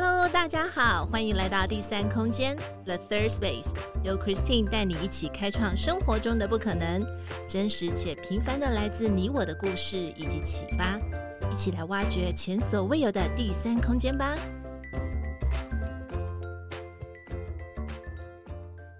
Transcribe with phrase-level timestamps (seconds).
[0.00, 3.72] Hello，大家好，欢迎来到第三空间 The Third Space，
[4.04, 7.04] 由 Christine 带你一起开创生活中的不可能，
[7.48, 10.96] 真实且平凡的来自你我的故事以及启发，
[11.50, 14.36] 一起来挖掘前所未有的第三空间吧。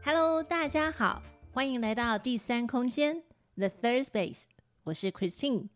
[0.05, 1.23] Hello，大家好，
[1.53, 3.23] 欢迎来到第三空间
[3.55, 4.43] The Third Space，
[4.83, 5.69] 我是 Christine，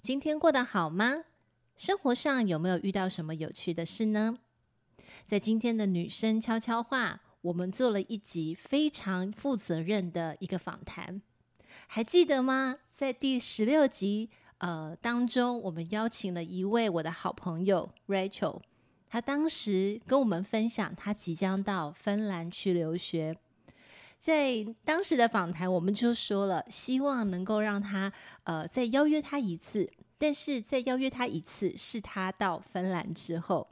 [0.00, 1.24] 今天过得好吗？
[1.76, 4.36] 生活上有没有遇到什么有趣的事呢？
[5.26, 11.22] 在今天的女生悄悄话，我们做了一集非常负责任的一个访谈，
[11.86, 12.78] 还记得吗？
[12.90, 18.60] 在第十六集呃当中，我们邀请了一位我的好朋友 Rachel，
[19.06, 23.36] 她当时跟我们分享她即将到芬兰去留学，
[24.18, 28.12] 在当时的访谈，我们就说了，希望能够让她
[28.44, 29.90] 呃再邀约她一次。
[30.22, 33.66] 但是再邀约他一次，是他到芬兰之后，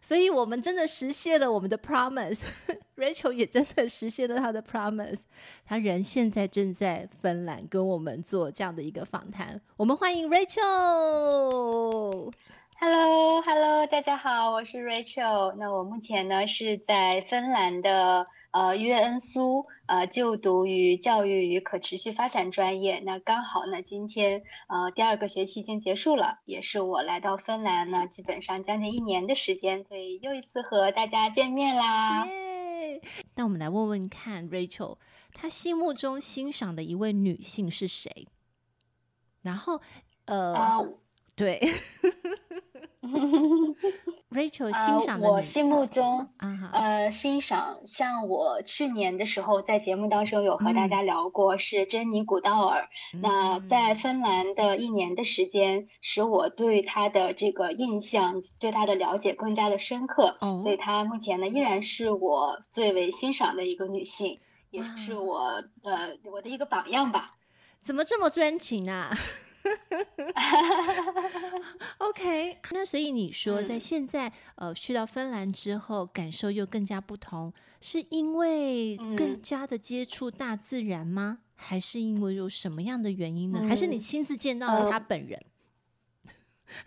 [0.00, 5.20] 所以我们真的实现了我们的 promise，Rachel 也真的实现了她的 promise，
[5.64, 12.32] 他人现在正在芬兰跟我们做这样的一个访谈，我们欢迎 Rachel。
[12.80, 15.54] Hello，Hello，大家好，我是 Rachel。
[15.58, 18.26] 那我目前呢是在芬兰的。
[18.52, 23.00] 呃，约恩苏呃就读于教育与可持续发展专业。
[23.00, 32.26] 那刚好呢，今天呃第二个学期已经结束了，也是我来到芬兰呢，基本上将近一年的时间，所以又一次和大家见面啦。
[32.26, 33.00] 耶！
[33.36, 34.98] 那我们来问问看，Rachel，
[35.32, 38.26] 她心目中欣赏的一位女性是谁？
[39.42, 39.80] 然后，
[40.24, 40.94] 呃，uh,
[41.36, 41.60] 对。
[44.30, 46.70] Rachel 欣赏的、呃、我心目中，uh huh.
[46.72, 52.88] 呃，欣赏像我去年的时候在节目当中有和大家聊过，是珍妮古道尔。
[53.14, 60.36] 嗯、那在芬兰的一年的时间，使我对她的这个印象、对她的了解更加的深刻。
[60.40, 60.62] Oh.
[60.62, 64.38] 所以她目前呢，依然是我最为欣赏的一个女性，
[64.70, 67.36] 也是我.呃我的一个榜样吧。
[67.80, 69.10] 怎么这么专情啊？
[71.98, 81.38] OK，那所以你说在现在、嗯、呃去到芬兰之后，感受又更加不同，是因为更加的接触大自然吗？
[81.40, 83.60] 嗯、还是因为有什么样的原因呢？
[83.62, 85.40] 嗯、还是你亲自见到了他本人？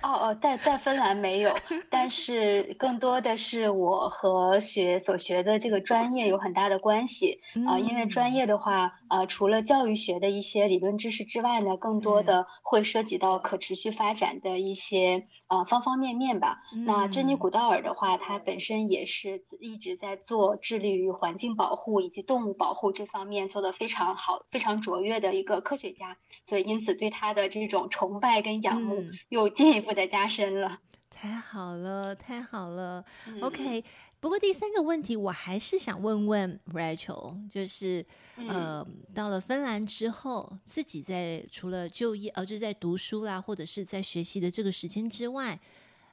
[0.02, 1.54] 哦 哦，在在芬兰没有，
[1.90, 7.40] 但是更多的是我和学所学的这个专业有很大的关系。
[7.66, 15.28] 啊、呃，因为专业的话，呃，除了教育学的一些理论知识之外呢，更多的会涉及到可持续发展的一些
[15.58, 16.60] 呃方方面面吧。
[16.86, 26.16] 那珍妮古道尔的话，她本身也是一直在做致力于环境保护以及动物保护这方面做得非常好、非常卓越的一个科学家，
[26.46, 29.64] 所以因此对她的这种崇拜跟仰慕又进。
[29.64, 33.06] 进一步的加深了，太好了，太好了。
[33.30, 33.82] 嗯、OK，
[34.24, 38.00] 不过第三个问题，我还是想问问 Rachel，就是、
[38.38, 45.60] 嗯、呃，到了芬兰之后，自己在除了就业，呃，就是在读书啦，或者是在学习的这个时间之外，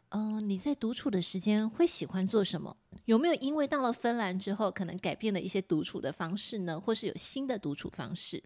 [0.09, 2.76] 嗯、呃，你在独处的时间会喜欢做什么？
[3.04, 6.81] 有没有因为到了芬兰之后，可能改变了一些独处的方式呢？
[6.81, 8.43] 或是有新的独处方式？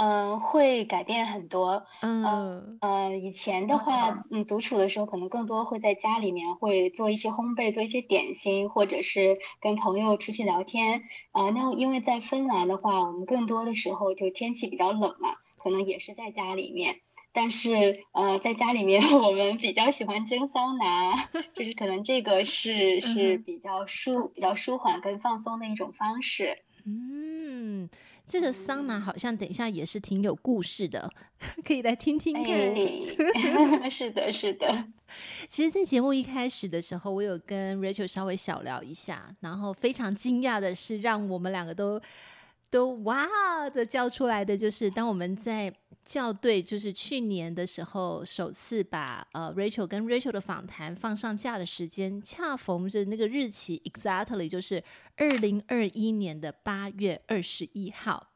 [0.00, 1.84] 嗯，会改变很多。
[2.02, 11.02] 嗯呃，以前的话，嗯，独处的时候可能更多会在家里面会做一些烘焙，做一些点心，或者是跟朋友出去聊天。
[11.32, 17.00] 啊、呃，那因为在芬兰的话，我们更多的时候就天气比较冷嘛，可能也是在家里面。
[17.32, 26.56] 但是呃，在家里面 我们比较喜欢蒸桑拿，就是可能这个是 是比较舒比较舒缓跟放松的一种方式。
[26.86, 27.88] 嗯。
[28.28, 31.10] 这个桑拿好像等一下也是挺有故事的，
[31.64, 32.52] 可以来听听看。
[33.82, 34.84] 哎、 是的，是的。
[35.48, 41.98] 其实，在节目一开始的时候，我有跟 Rachel 稍微小聊一下，然后非常惊讶的是，让我们两个都
[42.70, 45.72] 都哇的叫出来的，就是当我们在
[46.04, 54.82] 校对，就是去年的时候，首次把呃 Rachel 跟 Rachel 的访谈放上架的时间，恰逢着那个日期，exactly 就是。
[55.20, 58.28] 二零二一年的八月二十一号，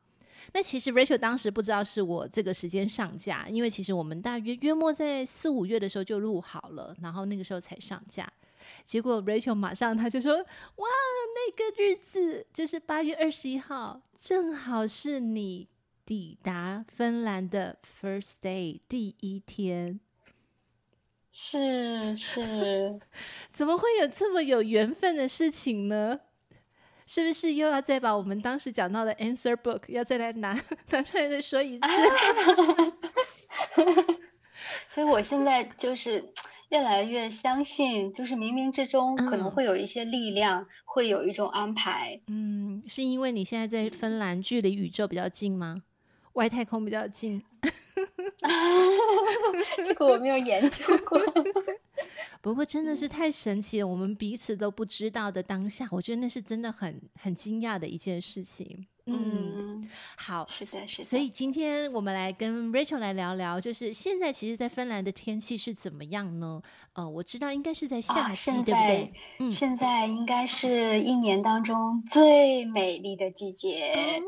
[0.52, 8.28] 那其实 Rachel 当时不知道是我这个时间上架，因为其实我们大约约莫在四五月的时候就录好了，然后那个时候才上架。
[8.84, 10.44] 结果 Rachel 马上他就说：“哇，
[11.34, 15.68] 那个日子就是八月二十一号，正好是你
[16.04, 20.00] 抵达芬兰的 first day 第一天。”
[21.34, 23.00] 是是，
[23.50, 26.20] 怎么会有这么有缘分的事情呢？
[27.04, 30.56] 是不是又要再把我们当时讲到的 answer book 要再来拿
[30.90, 31.88] 拿出来再说一次？
[34.88, 36.32] 所以我现在就是
[36.72, 42.18] 越来越相信，就是冥冥之中可能会有一些力量，嗯、会有一种安排。
[42.28, 45.82] 嗯，是因为你现在在芬兰，距离宇宙比较近吗？
[46.32, 47.42] 外太空比较近？
[49.84, 51.20] 这个我没有研究过。
[52.40, 58.86] 不过真的是太神奇了，我们彼此都不知道的当下，我觉得那是真的很很惊讶的一件事情。
[59.06, 61.04] 嗯，嗯好，是的，是的。
[61.04, 66.62] 所以今天我们来跟 Rachel 来聊聊，就是现在其实，在芬兰的天气是怎么样呢？
[66.92, 69.12] 呃，我知道应该是在夏季，哦、对不对？
[69.38, 74.22] 嗯，现在应该是一年当中最美丽的季节。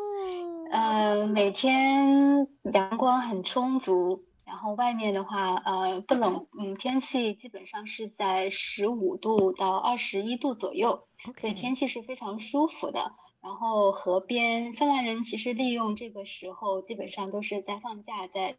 [0.73, 11.07] 哦、呃，每天阳光很充足，然后外面的话，呃，不冷，嗯，天气基本上是在十五度到二十一度左右.
[11.41, 13.13] 所以天气是非常舒服的。
[13.45, 18.57] 然后河边，芬兰人其实利用这个时候，基本上都是在放假，在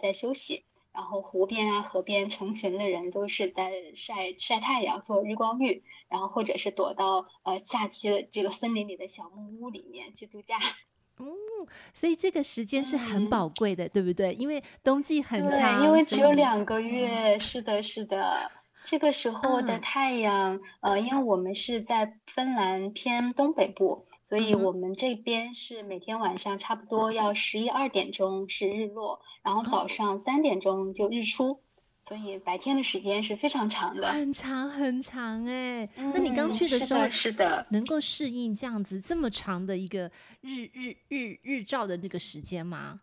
[0.00, 0.64] 在休息。
[0.94, 10.56] 然后湖边啊、河边，成群的人都是在晒晒太阳、做日光浴，然后或者是躲到呃假期的这个森林里的小木屋里面去度假。
[11.18, 11.26] 嗯，
[11.92, 14.32] 所以这个时间是很宝贵的，嗯、对不对？
[14.34, 17.34] 因为冬季很长，对，因为只有两个月。
[17.34, 18.50] 嗯、是的，是的。
[18.84, 24.06] 这个时候的太阳，嗯、呃，因为我们是在芬兰偏东北部。
[24.24, 31.60] 所以我们这边是每天晚上差不多要十一二点钟是日落，然后早上三点钟就日出，
[32.02, 35.88] 所以白天的时间是非常长的，很长很长哎。
[35.96, 40.10] 那你刚去的时候，嗯，是的，是的，能够适应这样子这么长的一个
[40.40, 43.00] 日日日日照的那个时间吗？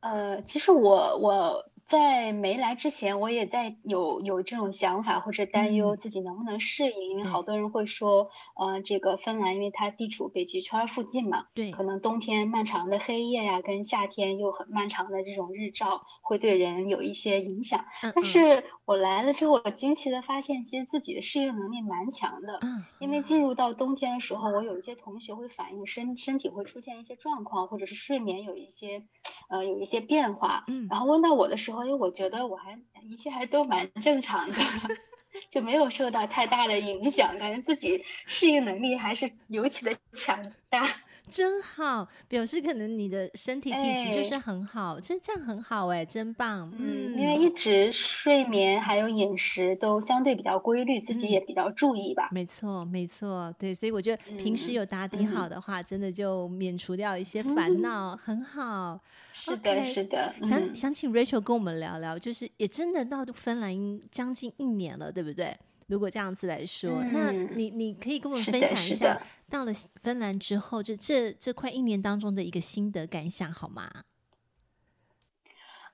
[0.00, 1.70] 呃，其实我我。
[1.86, 17.84] 在没来之前，我也在有有这种想法或者担忧自己能不能适应，嗯、因为好多人会说，嗯、呃，这个芬兰因为它地处北极圈附近嘛，对，可能冬天漫长的黑夜呀，跟夏天又很漫长的这种日照，会对人有一些影响。
[18.02, 22.58] 嗯嗯，但是我来了之后，我惊奇的发现，其实自己的适应能力蛮强的。
[22.62, 29.04] 嗯，因为进入到冬天的时候，我有一些同学会反映身身体会出现一些状况，或者是睡眠有一些。
[29.50, 34.56] 呃，有一些变化，嗯，然后问到我的时候，所以我觉得我还一切还都蛮正常的，
[35.50, 40.86] 就没有受到太大的影响，感觉自己适应能力还是尤其的强大。
[41.30, 46.72] 真好，表示可能你的身体体质就是很好，这、哎、这样很好哎，真棒。
[46.78, 52.28] 嗯，因为一直睡眠还有饮食都相对比较规律，自己也比较注意吧。
[52.30, 59.00] 嗯、没错，没错，对，所以我觉得平时有打底好的话，嗯、真的就免除掉一些烦恼，嗯、很好。
[59.32, 60.34] 是的，okay, 是的。
[60.42, 65.56] 想、嗯、想请 Rachel 跟我们聊聊，就是也真的到芬兰将近一年了，对不对？
[65.86, 69.72] 如果这样子来说，嗯、那你你可以跟我们分享一下，到了
[70.02, 74.04] 芬兰之后，就这这快一年当中的一个心得感想，好吗？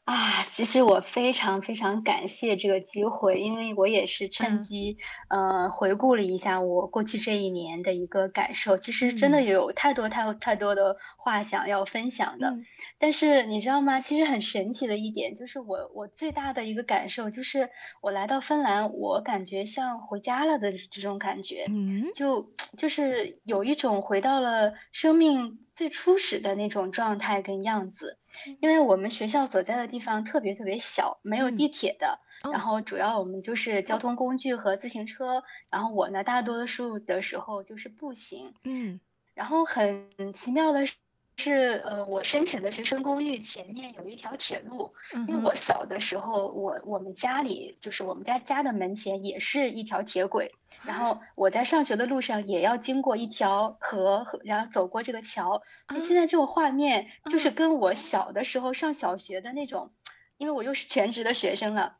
[0.04, 4.96] 啊，其实我非常非常感谢这个机会，因为我也是趁机，
[5.28, 8.76] 嗯、呃，回顾了一下我过去这一年的一个感受。
[8.76, 12.66] 其实真的有太多太多太多的话想要分享的，嗯、
[12.98, 14.00] 但是你知道吗？
[14.00, 17.70] 其实很神奇的一点就是我，我我最大的一个感受就是，
[18.02, 28.16] 我来到芬兰，我感觉像回家了的这种感觉，嗯，就就是有一种回到了生命最初始的那种状态跟样子。
[28.60, 39.00] 因为我们学校所在的地方特别特别小，没有地铁的，嗯、然后主要我们就是交通工具和自行车，哦、然后我呢，大多数的时候就是步行，嗯，
[39.34, 40.84] 然后很奇妙的
[41.36, 50.52] 是，呃，我申请的学生公寓前面有一条铁路，嗯、因为我小的时候，我我们家里就是我们家家的门前也是一条铁轨。
[50.82, 55.62] 然后我在上学的路上也要经过一条河，河，然后走过这个桥。
[55.88, 59.90] 就现在这个画面，就是跟我小的时候上小学的那种，
[60.38, 61.96] 因为我又是全职的学生了，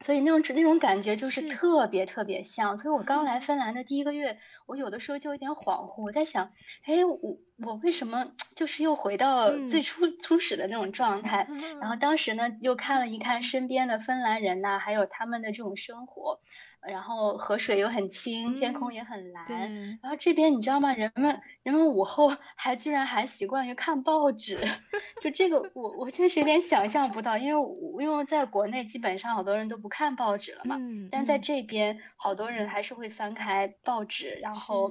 [0.00, 2.78] 所以那种那种感觉就是特别特别像。
[2.78, 6.52] 所以我刚来芬兰的第一个月，我有的时候就有点恍惚，我在想，
[6.84, 7.18] 哎，我
[7.66, 11.48] 我为什么就是又回到最初初始的那种状态？
[11.80, 16.38] 然后当时呢，又看了一看身边的芬兰人呐，还有他们的这种生活。
[16.88, 19.44] 然后河水又很清，天空也很蓝。
[19.48, 20.92] 嗯、然后这边你知道吗？
[20.92, 24.58] 人们人们午后还居然还习惯于看报纸，
[25.20, 34.90] 就这个我我确实有点想象不到，因为因为在国内基本上好多人都不看报纸了嘛，嗯、但在这边好多人还是会翻开报纸，然后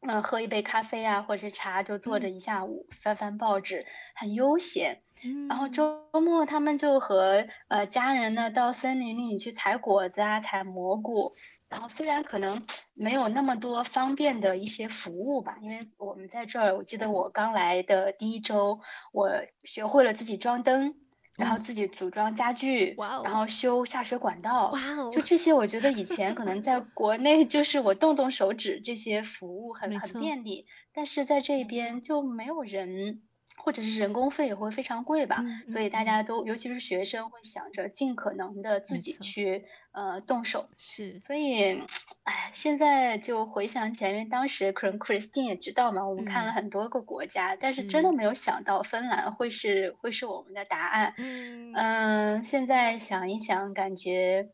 [0.00, 5.02] 嗯喝一杯咖啡啊或者茶，就坐着一下午翻翻报纸，嗯、很悠闲。
[5.48, 11.34] 然后周末他们就和呃家人呢到森林里去采果子啊，采蘑菇。
[11.68, 12.64] 然后虽然可能
[12.94, 18.80] 没有那么多方便的一些服务吧，因为我们在这儿，我记得我刚来的第一周，
[19.12, 19.28] 我
[19.64, 20.94] 学会了自己装灯。
[21.38, 24.72] 然后自己组装家具，然后修下水管道，
[25.12, 33.22] 就这些，我觉得以前可能在 国内就是我动动手指，这些服务很很便利，但是在这边就没有人。
[33.58, 40.68] 或者是人工费也会非常贵吧，所以大家都，尤其是学生，会想着尽可能的自己去呃动手。
[40.78, 41.82] 是，所以，
[42.22, 51.12] 哎，现在就回想起来，因为当时可能 Christine 也知道嘛，我们看了很多个国家，嗯、但是真的没有想到芬兰会是会是我们的答案。
[51.18, 54.48] 嗯、呃，现在想一想，感觉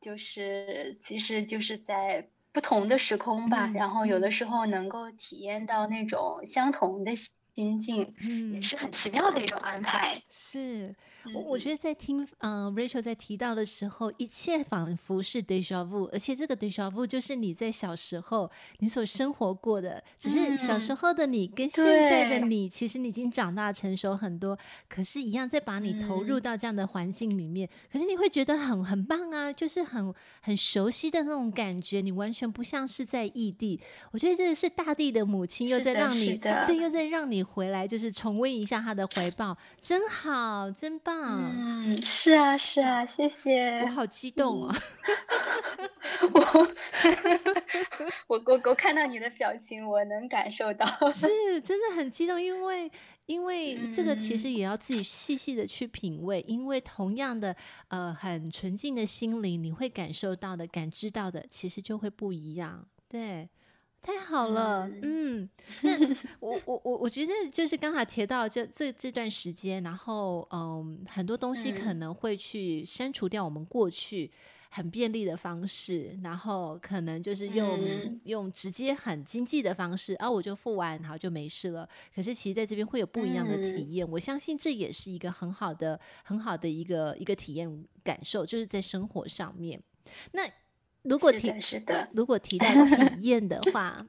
[0.00, 7.12] 就是其实就是在不同的时空吧，嗯、然后有的时候能够体验到那种相同的。
[7.54, 10.20] 心境，嗯，也是很奇妙的一种安排。
[10.28, 10.94] 是，
[11.32, 18.50] 我我觉得在听，嗯、呃、Rachel 在提到的时候，一切仿佛是 déjà vu，而且这个 déjà vu 就是你在小时候
[18.80, 33.80] 你所生活过的，只是小时候的你跟现在的你，嗯、其实你已经长大成熟很多，可是，一样在把你投入到这样的环境里面，嗯、可是你会觉得很很棒啊，就是很很熟悉的那种感觉，你完全不像是在异地。
[34.10, 37.44] 我觉得这个是大地的母亲又在让你，对，又在让你。
[37.44, 41.13] 回来就是重温一下她的怀抱，真好，真棒。
[41.22, 43.80] 嗯，是啊，是啊，谢谢。
[43.82, 44.74] 我好激动啊！
[46.32, 46.40] 我
[48.28, 52.90] 我我我看到你的表情，我能感受到，是真的很激动，因为
[53.26, 57.54] 因为这个其实也要自己细细的去品味，嗯、因为同样的
[57.88, 63.48] 呃很纯净的心灵，你会感受到的、感知到的，其实就会不一样，对。
[64.04, 65.48] 太好了，嗯，
[65.80, 65.98] 那
[66.38, 74.30] 我我我我觉得就是刚才提到这这这段时间，然后嗯，很多东西可能会去删除掉我们过去
[74.68, 81.88] 很便利的方式，然后可能就是用、嗯、用直接很经济的方式，啊，我就付完，然后就没事了。
[82.14, 89.82] 可是其实在这边会有不一样的体验，嗯、我相信这也是一个很好的很好的一个一个体验感受，就是在生活上面。
[90.32, 90.46] 那
[91.04, 94.04] 如果提是的，如果提到 体验的话，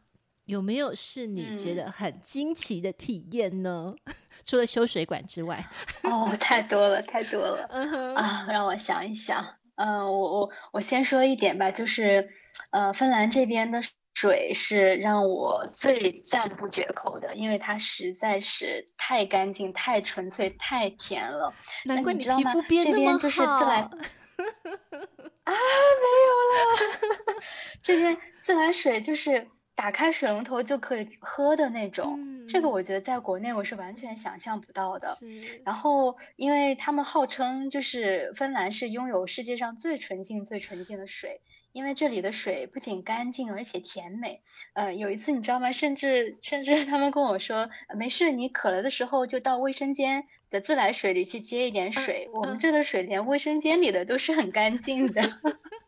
[0.45, 3.93] 有没有是你觉得很惊奇的体验呢？
[4.05, 4.13] 嗯、
[4.45, 5.65] 除了修水管之外，
[6.03, 8.13] 哦，太多了，太多了、uh.
[8.15, 8.47] 啊！
[8.49, 9.43] 让我想一想，
[9.75, 12.29] 嗯、呃，我我我先说一点吧，就是
[12.69, 13.81] 呃，芬兰这边的
[14.13, 21.53] 水是让我最赞不绝口的，因为它实在是太干净、太纯粹、太甜了。
[21.83, 23.17] 难怪你皮肤变那么好。
[23.17, 23.89] 这边就是自来
[25.45, 27.41] 啊，没有了。
[27.81, 35.17] 这边自来水就是打开水龙头就可以喝的那种，嗯、这个我觉得在国内我是完全想象不到的。
[35.63, 41.41] 然后，因为他们号称就是芬兰是拥有世界上最纯净、最纯净的水，
[41.73, 44.41] 因为这里的水不仅干净，而且甜美。
[44.73, 45.71] 呃，有一次你知道吗？
[45.71, 50.25] 甚至甚至他们跟我说，没事，你渴了的时候就到卫生间。
[50.49, 55.21] 的自来水里去接一点水，嗯、我们这的水连卫生间里的都是很干净的。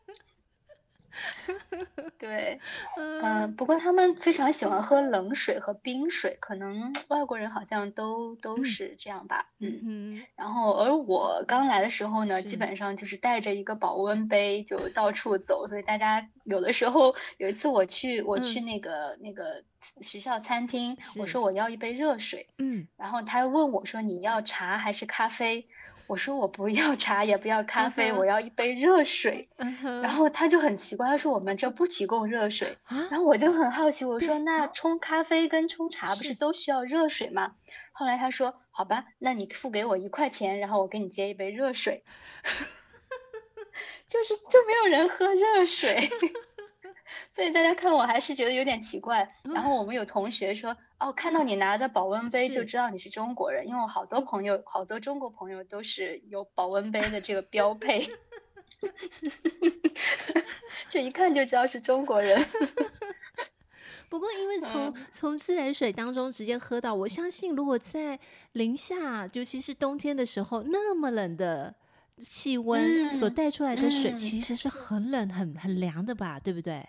[2.17, 2.59] 对，
[2.97, 9.47] 嗯、呃，不过他们非常喜欢喝冷水和冰水，可能 外国人好像都都是这样吧。
[9.59, 10.23] 嗯嗯。
[10.35, 19.63] 然后，而我刚来的时候呢，基本上就是带着一个保温杯就到处走，所以大家有的时候有一次我去我去那个、嗯、那个
[20.01, 25.67] 学校餐厅，我说我要一杯热水，嗯，然后他又问我说你要茶还是咖啡？
[26.07, 28.17] 我说我不要茶，也不要咖啡，uh.
[28.17, 29.49] 我要一杯热水。
[29.57, 30.01] Uh.
[30.01, 32.77] 然后他就很奇怪，他说我们这不提供热水。
[32.87, 33.11] Uh.
[33.11, 37.55] 然后我就很好奇，我说那冲咖啡跟冲茶不是都需要热水吗？
[37.91, 42.03] 后来他说好吧，那你付给我一块钱，然后我给你接一杯热水。
[44.07, 46.09] 就是就没有人喝热水。
[47.35, 49.27] 所以大家看我还是觉得有点奇怪。
[49.43, 58.09] 然后我们有同学说，哦，看到你拿的保温杯就知道你是中国人，因为我好多朋友，好多中国朋友都是有保温杯的这个标配，
[60.89, 62.41] 就一看就知道是中国人。
[64.09, 68.19] 不过因为从从自来水当中直接喝到，我相信如果在
[68.53, 71.75] 零下，尤其是冬天的时候，那么冷的
[72.19, 76.39] 气温所带出来的水，其实是很冷、很很凉的吧？
[76.39, 76.87] 对不对？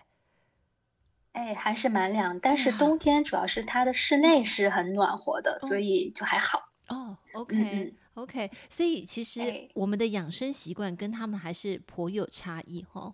[1.39, 6.69] 哎，还是蛮凉，但是冬天主要是它的室内是很暖和的，哦、所以就还好。
[6.89, 13.13] 哦，OK，OK，、嗯 okay, 所以其实我们的养生习惯跟他们还是颇有差异哈。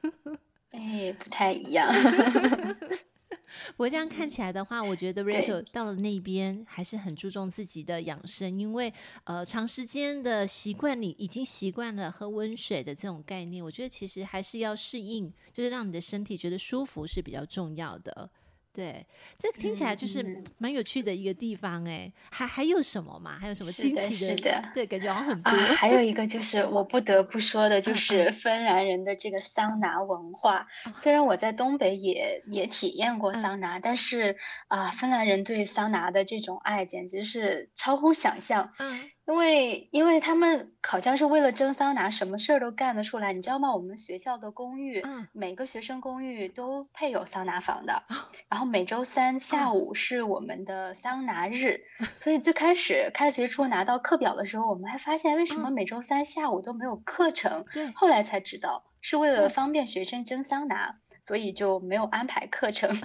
[0.72, 1.90] 哎，不太一样。
[3.76, 8.92] 我这样看起来的话，我觉得 Rachel 到了那边还是很注重自己的养生，因为
[9.24, 18.30] 呃长时间的习惯，你已经习惯了喝温水的这种概念，我觉得其实还是要适应，就是让你的身体觉得舒服是比较重要的。
[18.76, 19.06] 对，
[19.38, 23.38] 这个听起来就是蛮有趣的一个地方哎，还还有什么吗？
[23.40, 24.50] 还有什么惊奇的？
[24.50, 25.50] 的对，感觉好像很多。
[25.50, 30.66] 啊，还有一个就 是我不得不说的，就是芬兰人的这个桑拿文化。
[30.84, 34.36] 嗯嗯，虽然我在东北也也体验过桑拿，嗯、但是
[34.68, 38.74] 啊，芬兰人对桑拿的这种爱简直是超乎想象。
[38.78, 39.10] 嗯。
[39.26, 43.74] 因为，因为他们好像是为了蒸桑拿，什么事儿都干得出来，你知道吗？
[43.74, 48.04] 我们学校的公寓，嗯、每个学生公寓都配有桑拿房的。
[48.48, 57.64] 然后每周三下午是我们的桑拿日，嗯、所以最开始开学初拿到课表的时候，我们还发现为什么每周三下午都没有课程。
[57.74, 62.96] 嗯，后来才知道是为了方便学生蒸桑拿，嗯、所以就没有安排课程。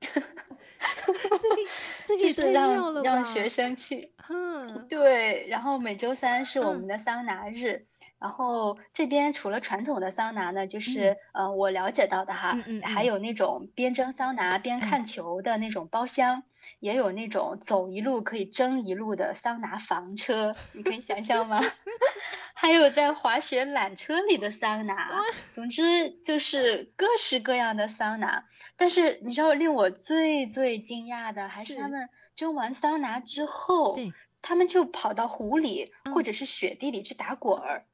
[0.78, 1.56] 这个
[2.04, 5.46] 这个是让让学生去，嗯，对。
[5.48, 7.86] 然后每周三是我们的桑拿日，嗯、
[8.18, 12.82] 然后这边除了传统的桑拿呢，就是、嗯、呃，我了解到的哈，嗯嗯嗯。
[12.82, 16.38] 还有那种边蒸桑拿边看球的那种包厢。
[16.38, 16.42] 嗯
[16.80, 21.60] 也有那种走一路可以蒸一路的桑拿房车，你可以想象吗？
[22.52, 25.08] 还有在滑雪缆车里的桑拿，
[25.54, 28.44] 总之就是各式各样的桑拿。
[28.76, 33.96] 但是你知道令我最最惊讶的还是他们蒸完桑拿之后，
[34.42, 37.86] 他们就跑到湖里或者是雪地里去打滚儿，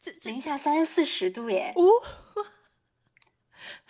[0.00, 1.72] 这零下三四十度耶。
[1.78, 1.82] 哦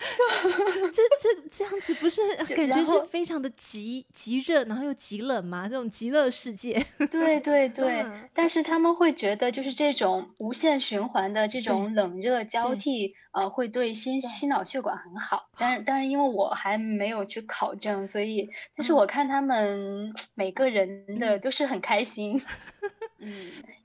[0.01, 2.21] 就这这这样子不是
[2.57, 5.69] 感觉是非常的极极热，然后又极冷吗？
[5.69, 6.85] 这种极乐世界。
[7.11, 15.51] 对 对对，嗯、但是他们会觉得就是这种无限循环的这种冷热交替，呃，会对心心脑血管很好。
[15.57, 22.43] 但是 但是因为我还没有去考证，所以但是我看他们每个人的都是很开心。
[22.83, 22.91] 嗯，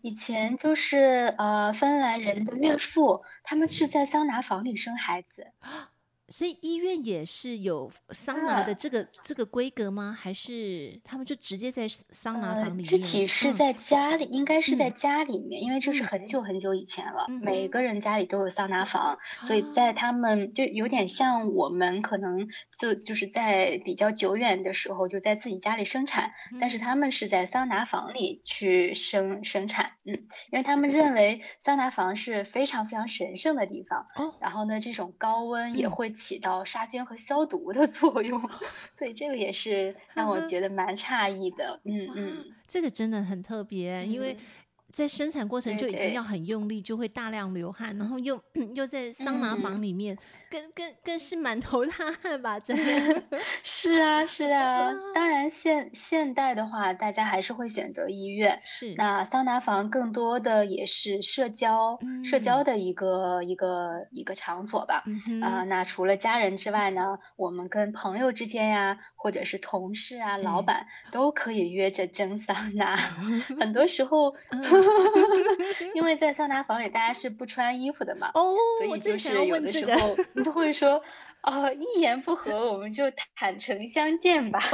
[0.01, 5.51] 以前就是呃，芬兰人的岳父，他们是在桑拿房里生孩子。
[6.29, 10.17] 所以医院也是有桑拿的这个、嗯、这个规格吗？
[10.20, 12.79] 还是他们就直接在桑拿房里面？
[12.79, 17.25] 呃、具体是在家里，嗯、应该是在家里面，嗯、因为这是很久很久以前了。
[17.29, 22.48] 嗯、每个人家里都有桑拿房，嗯、所以在他们就有点像我们可能
[22.79, 29.92] 就就是在比较久远的时候就在自己家里生产，嗯、但是他们是在桑拿房里去生生产。
[30.05, 30.14] 嗯，
[30.51, 34.07] 因为他们认为桑拿房是非常非常神圣的地方。
[34.16, 36.15] 哦、然后呢，这种高温也会。
[36.16, 38.42] 起到杀菌和消毒的 作用，
[38.98, 41.80] 所以这个也是让我觉得蛮诧异的。
[41.84, 44.36] 嗯嗯，这个真的很特别，因为。
[44.96, 48.42] 在生产过程就已经要很用力，就会大量流汗，然后又
[48.74, 51.92] 又在桑拿房里面，嗯、更更更是满头大
[52.24, 52.58] 汗吧？
[52.58, 53.24] 真的。
[53.62, 54.94] 是啊，是啊。
[55.14, 58.62] 当然现现代的话，大家还是会选择医院。
[58.64, 58.94] 是。
[58.96, 65.00] 那桑拿房更多的也是社交、嗯、社交的一个一个一个场所吧。
[65.00, 72.96] 啊、嗯呃，那除了家人之外呢，我们跟朋友之间呀，或者是同事啊、老板都可以约着蒸桑 拿。
[73.59, 74.35] 很多时候。
[75.96, 81.01] 因为在桑拿房里，大家是不穿衣服的嘛，哦，所以就是有的时候你都会说，
[81.42, 83.03] 哦，一言不合我们就
[83.35, 84.59] 坦诚相见吧。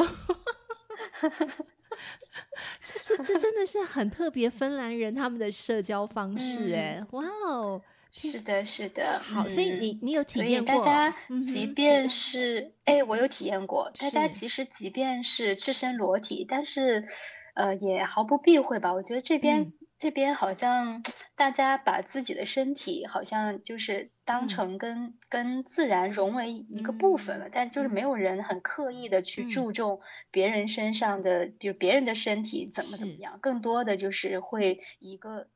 [2.82, 10.86] 这是这真的是很特别，芬兰人他们的社交方式，哎，哇哦，是的，是的，好，所以你你有体验过？
[10.86, 13.92] 大家即便是哎，我有体验过。
[14.00, 17.08] 大家其实即便是赤身裸体，但是
[17.56, 18.94] 呃，也毫不避讳吧。
[18.94, 19.74] 我觉得这边。
[20.02, 21.04] 这边好像
[21.36, 35.50] 大家把自己的身体好像就是当成跟、嗯、跟自然融为一个部分了，嗯、但就是没有人很刻意的去注重别人身上的，嗯、比如别人的身体怎么怎么样，更多的就是会一个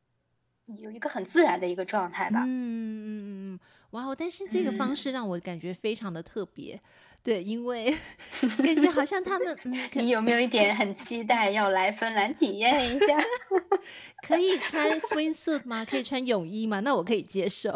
[0.66, 2.44] 有一个很自然的一个状态吧。
[2.46, 3.60] 嗯嗯嗯，
[3.92, 4.16] 哇哦！
[4.18, 6.76] 但是这个方式让我感觉非常的特别。
[6.76, 6.82] 嗯
[7.26, 7.92] 对，因为
[8.64, 13.18] 感觉好像他们，嗯、你有没有一点很期待要来芬兰体验一下？
[14.22, 15.84] 可以穿 swimsuit 吗？
[15.84, 16.82] 可以穿泳衣吗？
[16.82, 17.72] 那我可以接受，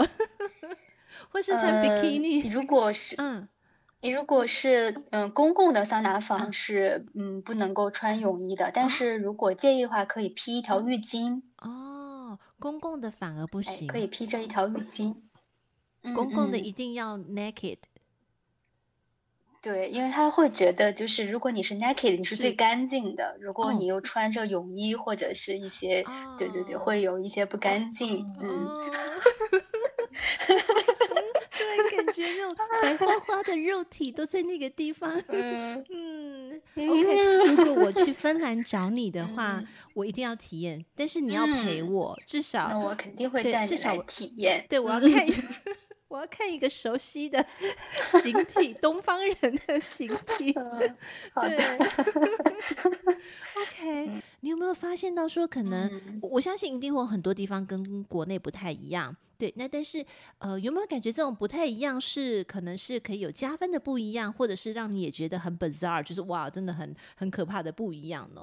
[1.31, 2.43] 或是穿 bikini。
[2.43, 3.47] 呃、如果是，嗯，
[4.01, 8.65] 你如果是，嗯、呃，公共的桑拿房是，嗯，不能够穿泳衣的。
[8.65, 11.41] 啊、但是如果介意的话，可以披一条浴巾。
[11.57, 11.98] 哦，
[12.59, 15.15] 公共的反而不行，可以披着一条浴巾。
[16.13, 17.77] 公共的一定要 naked。
[19.61, 28.23] 对，因为他会觉得，就是如果你是 naked，你是最干净的；如果你又穿着泳衣或者是一些，哦、对对对，会有一些不干净。
[28.23, 28.65] 哦、嗯，
[31.51, 35.11] 突然感觉那种白花花的肉体都在那个地方。
[35.27, 44.65] 嗯 嗯，OK，如果我去芬兰找你的话，嗯、我一定要体验，但是你要陪我，嗯、至少我肯定会带你来体验。
[44.69, 45.09] 对，我要看。
[45.09, 45.73] 我
[46.09, 47.45] 我要看一个熟悉的
[48.03, 50.07] 形体，东方人的形
[50.39, 50.51] 体。
[50.55, 50.97] 嗯、
[51.39, 51.77] 对，
[53.61, 59.15] OK，、嗯、你有没有发现到说，可能、嗯、我相信一定会有很多地方跟国内不太一样。
[59.39, 60.05] 对，那但是
[60.39, 68.41] 呃，有没有感觉这种不太一样是可能是可以有加分的不一样，或者是让你也觉得很 bizarre，就是哇，真的很很可怕的不一样呢？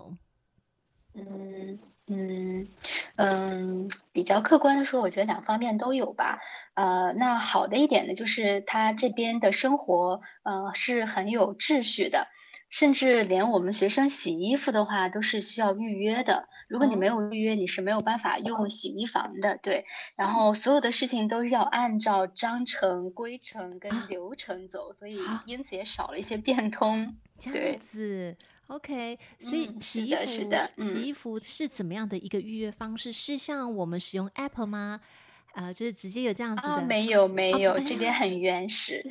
[1.12, 2.68] 嗯嗯
[3.16, 6.38] 嗯，比较客观的说，我觉得两方面都有吧。
[6.74, 12.28] 呃，那好的一点呢，就是他这边的生活呃是很有秩序的。
[12.68, 16.48] 甚至连我们学生洗衣服的话都是需要预约的。
[16.68, 19.58] 如果你没有预约，你是没有办法用洗衣房的。
[19.62, 19.84] 对，
[20.16, 27.16] 然后所有的事情都是要按照章程、规程跟流程走，所以因此也少了一些变通。
[27.38, 28.36] 这样子
[28.68, 29.18] ，OK。
[29.38, 33.12] 所以洗衣服，嗯、是的，洗衣服是怎么样的一个预约方式？
[33.12, 35.00] 是像我们使用 App 吗？
[35.56, 36.68] 呃，就是直接有这样子的？
[36.68, 39.02] 啊，没有没有，哦、这边很原始。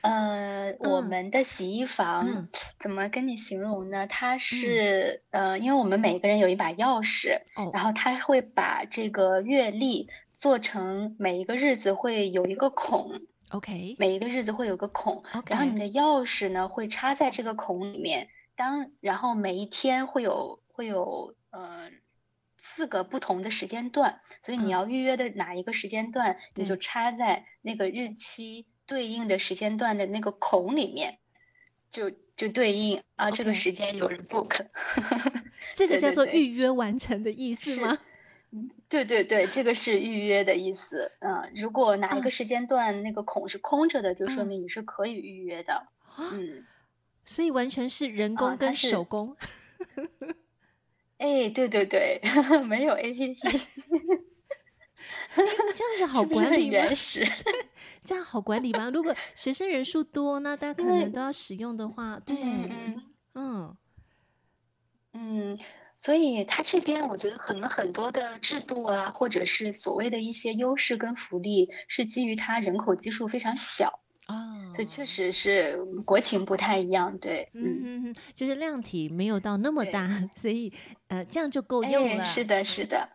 [0.00, 2.48] 呃，嗯、我们的洗衣房、嗯、
[2.80, 4.04] 怎么跟你形容呢？
[4.08, 15.50] 它是、嗯、呃，因为我们每个人有一把钥匙，哦、然后它会把这个月历做成每一个日子会有一个孔，OK，每一个日子会有个孔，okay.
[15.50, 21.88] 然后你的钥匙呢会插在这个孔里面，当然后每一天会有会有呃。
[22.74, 31.18] 四个不同的时间段，所以你要预约的哪一个时间段，嗯、你就插在那个日期对应的时间段的那个孔里面，
[31.90, 34.64] 就就对应啊.这个时间有人 book，
[35.76, 37.98] 这个叫做预约完成的意思吗？
[38.88, 41.12] 对对对，这个是预约的意思。
[41.20, 45.86] 嗯，如果哪一个时间段那个孔是空着的，嗯、就说明你是可以预约的。
[46.18, 46.66] 嗯，
[47.24, 49.30] 所以完全是人工跟手工。
[49.30, 49.36] 啊
[51.22, 52.20] 哎，对对对，
[52.66, 53.36] 没有 APP，
[55.36, 56.84] 这样子好管理吗？
[56.88, 57.24] 是是原始，
[58.02, 58.90] 这样好管理吗？
[58.92, 63.02] 如果学生人数多，那大家可能都要使用的话，对，嗯
[63.34, 63.76] 嗯
[65.12, 65.58] 嗯，
[65.94, 74.01] 所以他这边我觉得可能很多的制度啊，或者是所谓的一些优势跟福利，是基于他人口基数非常小。
[74.28, 80.72] 哦，这确实是国情不太一样，对，嗯嗯，就是量体没有到那么大， 所以
[81.08, 82.22] 呃，这样就够用了。
[82.24, 83.08] 是的，是的。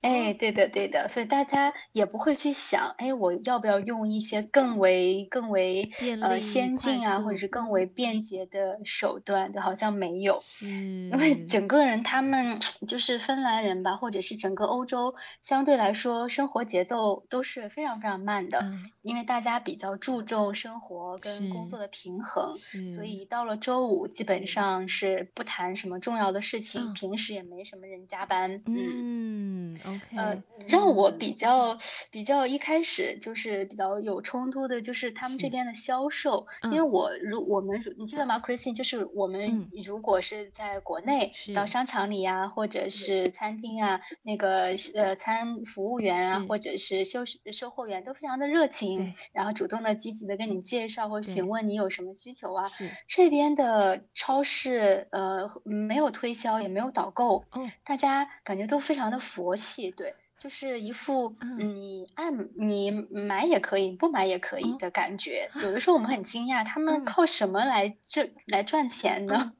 [0.00, 5.88] 哎，对的，对的，所以大家也不会去想，哎，我要不要用一些更为更为
[6.22, 7.80] 呃先进啊，或者是更为。
[7.92, 9.52] 便捷的手段？
[9.52, 11.68] 就好像没有，因为整。
[11.70, 12.58] 个人他们
[12.88, 22.56] 就是芬兰人吧，或者是整个欧洲，相对来说生活节奏都是非常非常慢的，嗯，因为大家比较注重生活跟工作的平衡，
[22.92, 23.24] 所以。
[23.26, 29.74] 到了周五基本上是不谈什么重要的事情，嗯，平时也没什么人加班，嗯。
[29.84, 31.76] 嗯呃，让我比较
[32.10, 38.74] 比较一开始就是比较有冲突的，就是他们这边的销售，因为我如我们你记得吗，Christine？
[38.74, 43.30] 就是我们如果是在国内到商场里呀、啊，或者是。
[43.30, 47.20] 餐厅啊，那个呃餐服务员啊，或者是售
[47.52, 52.64] 售货员都非常的热情，然后主动的积极的跟你介绍或询问你有什么需求啊。
[53.06, 57.44] 这边的超市呃没有推销也没有导购，
[57.84, 59.79] 大家感觉都非常的佛系。
[59.92, 62.24] 对，就是一副你爱
[62.56, 65.48] 你买也可以，不买也可以的感觉。
[65.62, 69.52] 有的时候我们很惊讶，他们靠什么来这来赚钱呢？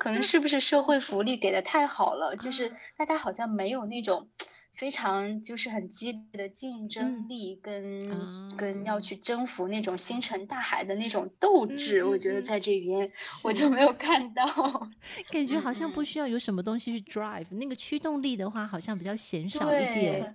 [0.00, 2.34] 可能是不是社会福利给的太好了？
[2.36, 4.28] 就是大家好像没有那种。
[4.78, 13.10] 非常就是很激烈的竞争力跟、嗯、跟要去征服那种星辰大海的那种斗志，嗯、我觉得在这边
[13.42, 14.44] 我就没有看到，
[15.32, 20.32] 感觉好像不需要有什么东西去 drive，嗯、那个驱动力的话好像比较显少一点。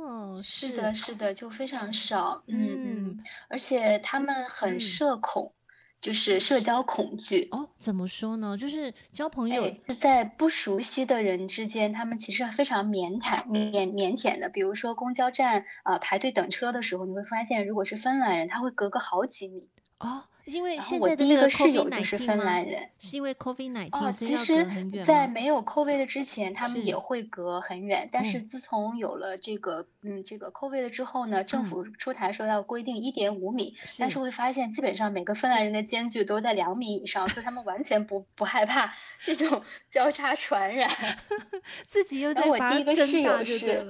[0.00, 2.42] 哦，是，是的，是的，就非常少。
[2.48, 5.52] 嗯嗯，而且他们很社恐。
[5.98, 8.56] 嗯就是社交恐惧哦，怎么说呢？
[8.56, 14.48] 就是交朋友在不熟悉的人之间，他们其实非常腼腆、腼腼腆的。
[14.48, 20.22] 比如说公交站啊、呃，排队等车的时候，你会发现，如果是芬兰人，他会隔个好几米哦。
[20.48, 24.66] 因为现在的那个室友就是芬兰人，是因为 COVID-19 哦，其实，
[25.04, 28.08] 在没有 COVID 的之前，他们也会隔很远。
[28.10, 40.90] 但是自从有了这个，嗯，这个 COVID 的之后呢，政府出台说要规定一点五米，但是会发现基本上每个芬兰人的间距都在两米以上，所以他们完全不不害怕 这种交叉传染。
[41.86, 43.84] 自己又在我第一个室友是，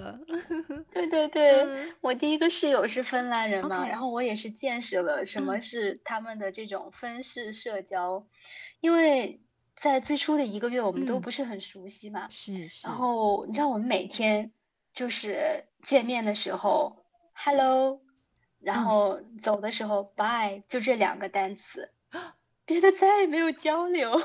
[0.90, 1.64] 对对 对，
[2.00, 6.47] 我第一个室友是芬兰人嘛，然后我也是见识了什么是他们的。
[6.50, 8.26] 这种分式社交，
[8.80, 9.40] 因为
[9.76, 12.28] 在最初的一个月，我们都不是很熟悉嘛。
[12.30, 12.86] 是、嗯、是。
[12.86, 14.52] 然后你知道，我们每天
[14.92, 18.00] 就是见面的时候，Hello，
[18.60, 21.92] 然后走的时候、嗯、bye，就这两个单词，
[22.64, 24.10] 别的再也没有交流。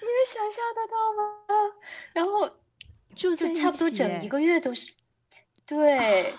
[0.00, 1.22] 你们想象得到吗？
[2.12, 2.58] 然后
[3.14, 4.92] 就差不多整一个月都是，
[5.66, 6.34] 对，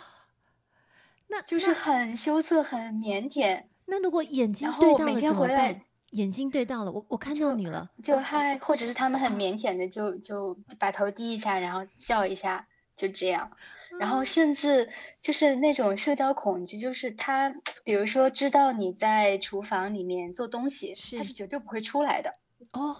[1.27, 3.63] 那就是很羞涩，很腼腆。
[3.85, 13.51] 那如果眼睛对到了每天回来，眼睛对到了，我我看到你了，就嗨，或者是他们很腼腆的就，就就把头低一下，然后笑一下，就这样。
[13.99, 14.89] 然后甚至
[15.21, 17.53] 就是那种社交恐惧，就是他，
[17.85, 22.35] 比如说知道你在厨房里面做东西，是他是绝对不会出来的。
[22.71, 22.97] 哦，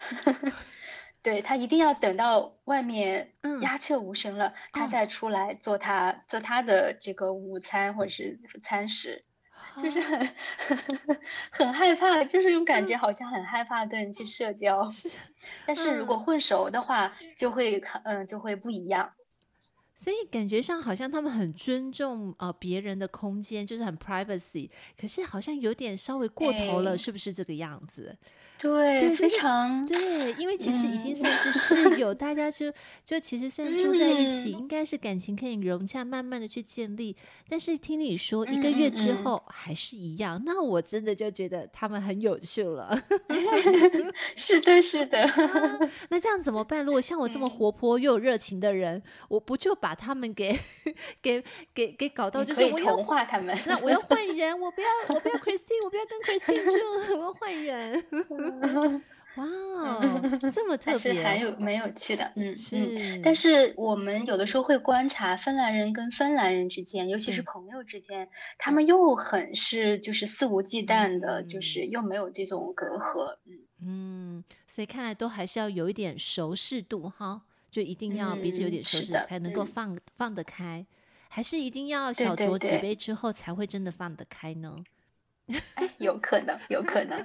[1.24, 3.32] 对，他一定要等到外面
[3.62, 9.24] 鸦雀无声了，嗯、他再出来做他、哦、做他的这个午餐或者是餐食，
[9.82, 10.30] 就是很、哦、
[11.50, 14.86] 很害怕，就是种感觉好像很害怕跟人去社交。
[14.90, 15.12] 是、嗯，
[15.66, 19.10] 但是如果混熟的话，就会嗯就会不一样。
[19.96, 24.68] 所以感觉上好像他们很尊重呃别人的空间，就是很 privacy，
[25.00, 28.18] 可是好像有点稍微过头了，是不是这个样子？
[28.64, 32.72] 对，对，非常对，因为其实已经算是室友，嗯、大家就
[33.04, 37.14] 就其实算住在一起，嗯、应该是感情可以融洽，慢慢的去建立。
[37.46, 42.98] 但是听你说一个月之后还是一样，那我真的就觉得他们很有趣了。
[44.34, 45.78] 是的，是的、啊。
[46.08, 46.82] 那这样怎么办？
[46.82, 50.58] 如果像我这么活泼又有热情的人，我不就把他们给
[51.20, 53.54] 给给给搞到就是我要同化他们？
[53.66, 58.02] 那我要换人，我不要我不要 Christine，我不要跟 Christine 住， 我要换人。
[59.36, 63.20] 哇哦， 这么特别，是很有蛮有趣的，嗯是嗯。
[63.20, 63.74] 但是。
[63.76, 71.86] 我们有的时候会观察芬兰人跟芬兰人之间，尤其是朋友之间，嗯、他们又很是就是肆无忌惮的，嗯、就是。
[71.86, 73.58] 又没有这种隔阂，嗯。
[73.82, 74.44] 嗯。
[74.68, 80.86] 所以看来都还是要有一点熟识度哈，就一定要彼此有点熟识，才能够放、嗯、放得开，
[81.28, 84.76] 还是一定要小酌几杯之后才会真的放得开呢？
[85.74, 87.20] 哎，有可能，有可能。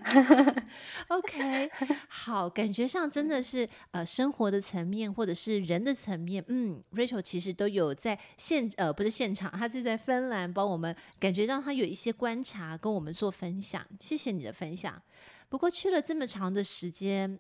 [1.08, 1.70] OK，
[2.08, 13.86] 好，感觉上真的是呃，生活的层面或者是人的层面，嗯，Rachel 其实都有在现呃，不是现场，他是在芬兰帮我们感觉到他有一些观察跟我们做分享。
[14.00, 15.02] 谢谢你的分享。
[15.48, 17.40] 不过去了这么长的时间。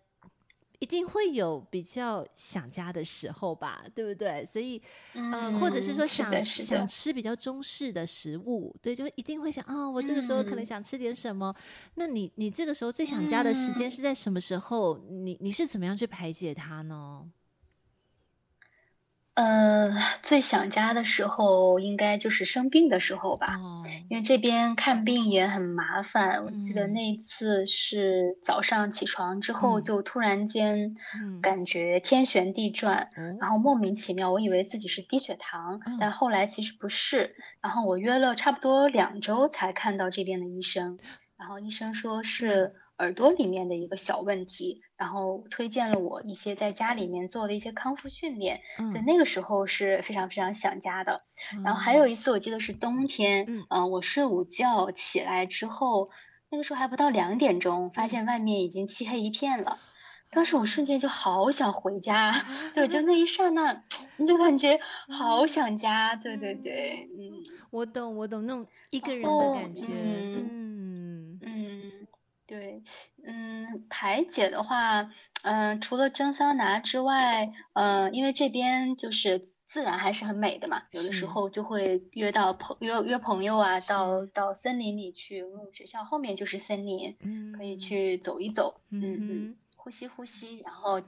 [0.80, 4.44] 一定会有比较想家的时候吧，对不对？
[4.46, 4.82] 所以，
[5.13, 11.54] 嗯、呃，或者是说想是想吃比较中式的食物，对，就一定会想啊、哦，我这个时候可能想吃点什么。
[11.58, 11.63] 嗯、
[11.96, 14.98] 那你你这个时候最想家的时间是在什么时候？
[15.10, 17.30] 嗯、你你是怎么样去排解它呢？
[19.36, 26.32] 嗯、呃，最想家的时候应该就是生病的时候吧，哦、因为这边看病也很麻烦。
[26.39, 30.94] 嗯、我记得那次是早上起床之后就突然间
[31.42, 37.36] 感觉天旋地转，嗯、然后莫名其妙，我以为自己是低血糖，嗯、但后来其实不是。
[37.62, 41.00] 然后我约了差不多两周才看到这边的医生，
[41.39, 44.82] 然后医生说是耳朵里面的一个小问题。
[44.97, 51.23] 然后推荐了我一些在家里面做的一些康复训练，嗯、在那个时候是非常非常想家的。
[51.56, 56.10] 嗯、然后还有一次，我记得是冬天，嗯、呃，我睡午觉起来之后，
[56.49, 59.80] 那个时候还不到两点钟，发现外面已经漆黑一片了。
[60.32, 62.34] 当时我瞬间就好想回家，
[62.75, 63.82] 对，就那一刹那，
[64.17, 67.32] 你就感觉好想家，对对对，嗯，
[67.71, 70.59] 我懂我懂那种一个人的感觉，嗯。
[72.50, 72.82] 对，
[73.24, 75.02] 嗯，排解的话，
[75.44, 89.20] 嗯、呃，除了蒸桑拿之外，嗯、呃，因为这边就是自然还是很美的嘛，有的时候就会约到朋约约朋友啊，到到森林里去，因为学校后面就是森林，嗯，可以去走一走，嗯嗯。
[89.22, 91.00] 嗯呼吸呼吸，然后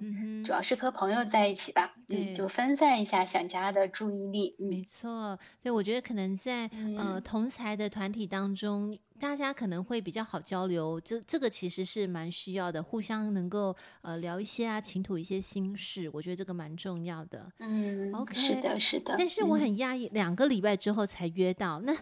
[0.44, 4.56] 主要是和朋友在一起吧，嗯、对，就分散一下想家的注意力。
[4.58, 17.52] 没错，所以我觉得可能在、嗯、呃同才的团体当中，大家可能会比较好交流，这这个其实是蛮需要的，互相能够呃聊一些啊，倾吐一些心事，我觉得这个蛮重要的。
[17.60, 19.16] 嗯，OK，是的，是的。
[19.18, 21.94] 但是我很压抑，嗯、两个礼拜之后才约到那。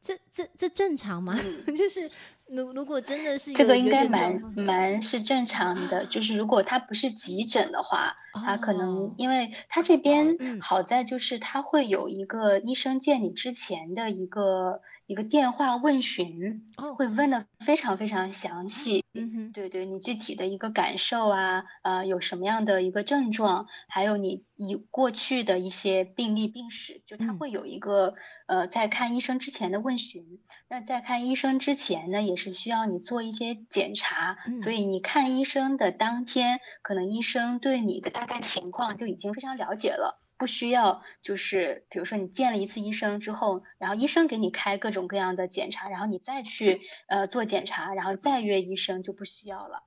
[0.00, 1.38] 这这这正常吗？
[1.66, 2.10] 嗯、 就是
[2.46, 14.80] 如如果真的是这个应该蛮蛮是正常的，就是如果他不是急诊的话，哦、他可能因为他这边好在就是他会有一个医生见你之前的一个。
[15.08, 19.02] 一个电话问询，会问的非常非常详细。
[19.14, 28.16] 嗯哼，对对，你具体的一个感受啊，呃，有什么样的一个症状，还有你以过去的一些病历病史，就他会有一个
[28.48, 30.40] 呃，在看医生之前的问询。
[30.68, 34.36] 那在看医生之前呢，也是需要你做一些检查。
[34.60, 40.20] 所以你看医生的当天，可能医生对你的大概情况就已经非常了解了。
[40.38, 49.82] 不需要就是比如说你见了一次医生之后，然后医生给你开各种各样的检查，然后你再去呃做检查，然后再约医生就不需要了。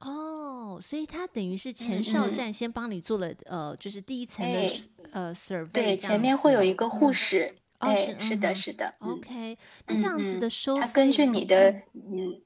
[0.00, 4.70] 哦，所以他等于是前哨站先帮你做了、呃，就是第一层的、哎、
[5.10, 5.72] 呃 survey。
[5.72, 7.56] 对，前面会有一个护士。
[7.80, 8.92] 嗯、哎，是的，是的。
[8.98, 12.42] OK，那这样子的收费，他根据你的嗯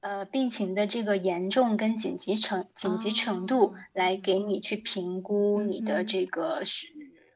[0.00, 6.86] 呃病情的这个严重跟紧急程紧急程度来给你去评估你的这个是。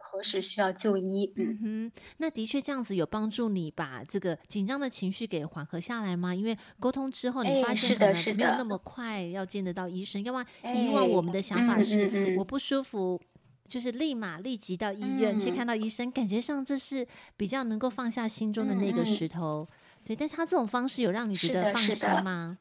[0.05, 1.33] 何时需要就医？
[1.37, 6.35] 嗯哼，那的确这样子有帮助你把这个紧张的情绪给缓和下来吗？
[6.35, 10.23] 因为沟通之后，你发现可能没有那么快要见得到医生。
[10.23, 13.19] 要不然，以往我们的想法是，我不舒服，
[13.67, 19.67] 就是立马立即到医院去看到医生，感觉上这是比较能够放下心中的那个石头。
[20.05, 22.59] 对，但是他这种方式有让你觉得放心吗？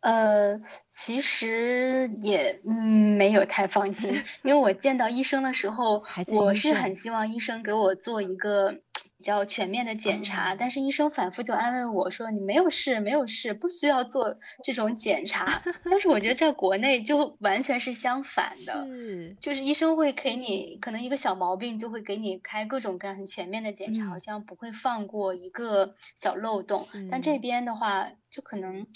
[0.00, 4.10] 呃，其实也嗯没有太放心，
[4.42, 8.80] 因为我见到医生的时候，我是很希望医生给我做一个
[9.20, 26.82] 比较全面的检查，嗯、但是医生反复就安慰我说：“你没有事，没有事，不需要做这种检查。”但是我觉得在国内就完全是相反的，是就是医生会给你可能一个小毛病就会给你开各种各样很全面的检查，嗯、好像不会放过一个小漏洞。
[27.10, 28.86] 但这边的话，就可能。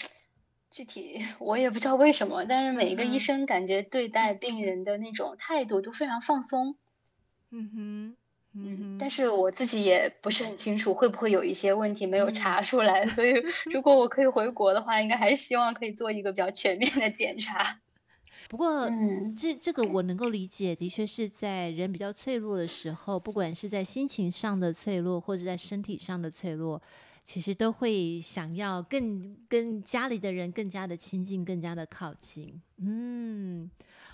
[0.71, 6.75] 具体我也不知道为什么，但是每一个医生感觉对待病人的那种态度都非常放松。
[7.49, 8.17] 嗯哼，
[8.55, 13.33] 嗯，但是我自己也不是很清楚会不会有一些问题没有查出来，嗯、所以
[13.65, 17.81] 如果我可以回国的话，应该还是希望可以做一个比较全面的检查。
[18.49, 26.81] 不过，嗯，这这个我能够理解，的确是在人比较脆弱的时候，不管是在心情上的脆弱，或者在身体上的脆弱。
[27.23, 32.61] 其实都会想要更跟家里的人更加的亲近，更加的靠近。
[32.77, 33.67] 嗯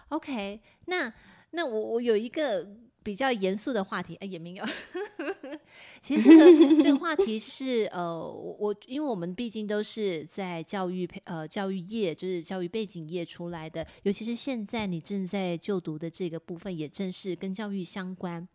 [0.07, 1.13] ，OK，那
[1.49, 2.65] 那我我有一个
[3.03, 4.65] 比较严肃的话题，哎，也没有。
[6.01, 8.21] 其实这个这个话题是呃，
[8.59, 18.47] 我因为我们毕竟都是在教育呃教育业，就是教育背景业出来的，尤其是现在你正在就读的这个部分，也正是跟教育相关。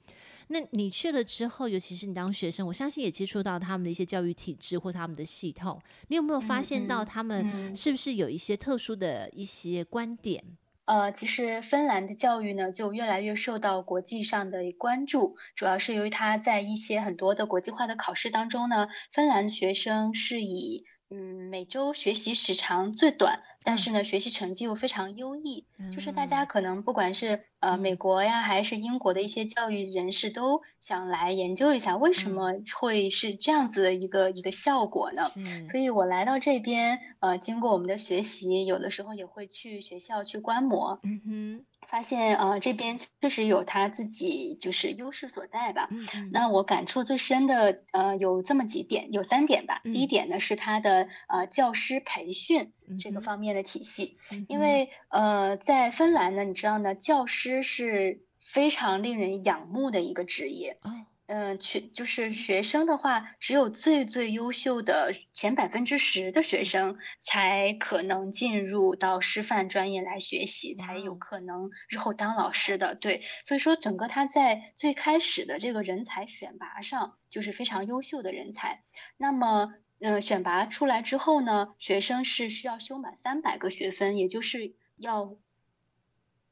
[0.48, 5.80] 那你去了之后，尤其是你当学生，我相信也接触到他们的一些教育体制或他们的系统。
[6.08, 10.44] 你有没有发现到他们是不是有一些特殊的一些观点？
[10.86, 20.84] 呃，其实芬兰的教育呢，就越来越受到国际上的关注，主要是由于它在一些很多的国际化的考试当中呢，芬兰学生是以。
[21.10, 25.64] 嗯，每周学习时长最短，但是呢，学习成绩又非常优异。
[25.78, 35.22] 嗯、就是大家可能不管是呃美国呀，还是英国的一些教育人士，都想来研究一下为什么会是这样子的一个、嗯、一个效果呢？
[35.70, 40.98] 所以我来到这边，呃，经过我们的学习，有的时候也会去学校去观摩。
[41.04, 41.66] 嗯哼。
[41.88, 45.88] 发现呃，这边确实有他自己就是优势所在吧。
[45.90, 46.30] 嗯嗯。
[46.32, 49.80] 那我感触最深的呃有这么几点，有三点吧。
[49.84, 49.92] 嗯。
[49.92, 54.46] 第一点呢是他的呃教师培训这个方面的体系，嗯。
[54.48, 60.78] 因为呃在芬兰呢，你知道呢，教师是非常令人仰慕的一个职业。
[60.82, 60.90] 哦。
[61.28, 72.94] 嗯，去就是学生的话，只有最最优秀的前百分之十的学生才可能进入到师范专业来学习，才有可能日后当老师的。
[72.94, 78.84] 对，所以说整个他在最开始的这个人才选拔上就是非常优秀的人才。
[79.16, 85.36] 那么，嗯，选拔出来之后呢，学生是需要修满三百个学分，也就是要。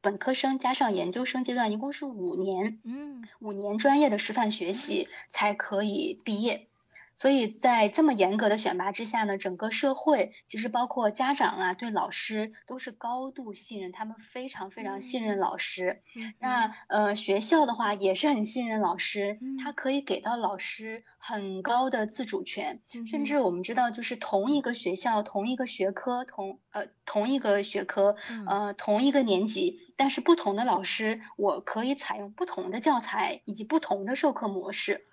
[0.04, 6.68] 本科生加上研究生阶段，一共是五年，嗯，五年专业的师范学习才可以毕业。
[7.16, 16.02] 所以在这么严格的选拔之下呢，整个社会其实包括家长啊，对老师都是高度信任，他们非常非常信任老师。
[16.16, 22.80] 嗯、那呃，学校的话也是很信任老师，他可以给到老师很高的自主权。
[22.94, 28.16] 嗯、甚至我们知道，就是同一个学校、同一个学科、同呃同一个学科、
[28.48, 35.06] 呃同一个年级，但是不同的老师，我可以采用不同的教材以及不同的授课模式。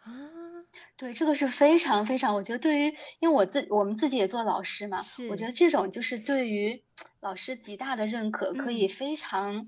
[0.96, 6.84] 对，这个是非常非常，我觉得对于，因为我自我们自己也做老师嘛，我觉得这种就是对于
[7.20, 9.68] 老师极大的认可，可以非常，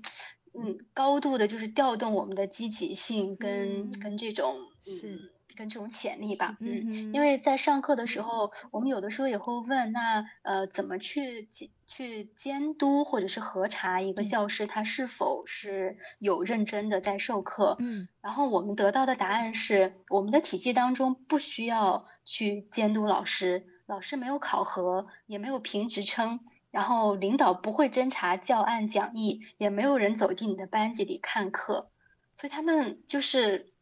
[0.54, 5.33] 嗯，嗯高度的，就是调动我们的积极性跟、嗯、跟这种，是。
[5.54, 11.48] 跟这种潜力吧，嗯，因为在上课的时候，我们有的时候也会问，那呃，怎么去
[11.86, 17.76] 去监督或者是核查一个教师他是否是有认真的在授课？
[17.78, 26.40] 嗯，然后我们得到的答案是，我们的体系当中不需要去监督老师，老师没有考核，也没有评职称。
[26.70, 31.92] 然后领导不会侦查教案讲义，也没有人走进你的班级里看课，
[32.34, 33.72] 所以他们就是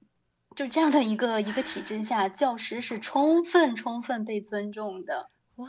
[0.54, 5.30] 就这样的一个一个体制下，教师是充分充分被尊重的。
[5.56, 5.68] 哇，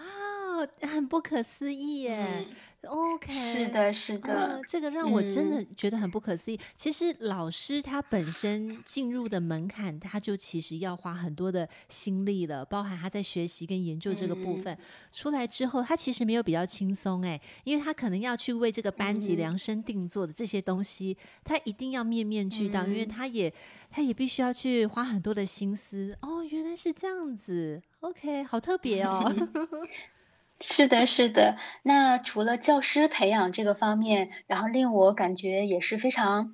[0.82, 2.46] 很不可思议耶！
[2.50, 2.56] 嗯
[2.86, 6.56] OK，是的，是的，呃，这个让我真的觉得很不可思议。
[6.56, 14.74] 嗯、其实老师他本身进入的门槛，他就其实要花很多的心力了，包含他在学习跟研究这个部分。
[14.74, 14.80] 嗯、
[15.12, 23.52] 出来之后，他其实没有比较轻松哎，因为他可能要去为这个班级量身定做的这些东西，嗯、他一定要面面俱到，嗯、因为他也
[23.90, 26.18] 他也必须要去花很多的心思。
[26.22, 29.34] 哦，原来是这样子，OK，好特别哦。
[30.62, 31.58] 是的，是的。
[31.84, 36.54] 那除了教师培养这个方面，然后令我感觉也是非常、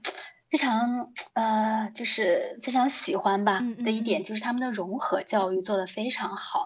[0.50, 6.66] 非常呃，就是非常喜欢吧的一点，就是他们的融合教育做得非常好。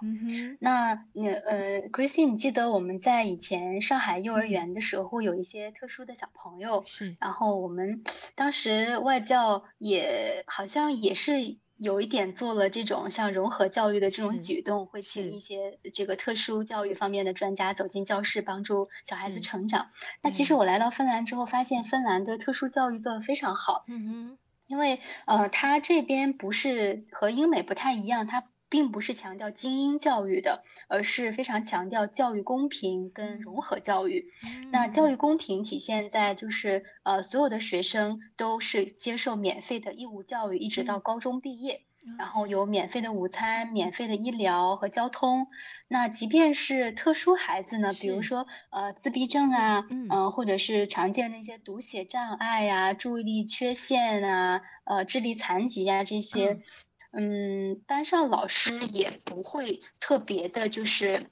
[0.60, 7.18] 那你呃，Christine，你记得我们在以前上海幼儿园的时候，会有一些特殊的小朋友，是。
[7.20, 8.04] 然后我们
[8.36, 11.58] 当时外教也好像也是。
[11.84, 19.92] 有一点做了这种像融合教育的这种举动，会请一些这个特殊教育方面的专家走进教室，帮助小孩子成长。
[20.22, 23.84] 那其实我来到芬兰之后，发现芬兰的特殊教育做得非常好。
[23.88, 28.53] 嗯哼，因为呃，他这边不是和英美不太一样，他。
[28.74, 34.32] 并不是强调精英教育的，而是非常强调教育公平跟融合教育。
[34.44, 45.46] 嗯、那教育公平体现在就是呃，所有的学生都是接受免费的义务教育，一直到高中毕业，嗯、然后有免费的午餐、免费的医疗和交通。
[45.88, 56.54] 那即便是特殊孩子呢，比如说呃自闭症啊，嗯、呃，或者是常见的那些读写障碍呀、注意力缺陷啊、呃智力残疾呀、啊、这些。
[56.54, 56.64] 嗯
[57.16, 61.30] 嗯，班上老师也不会特别的，就是，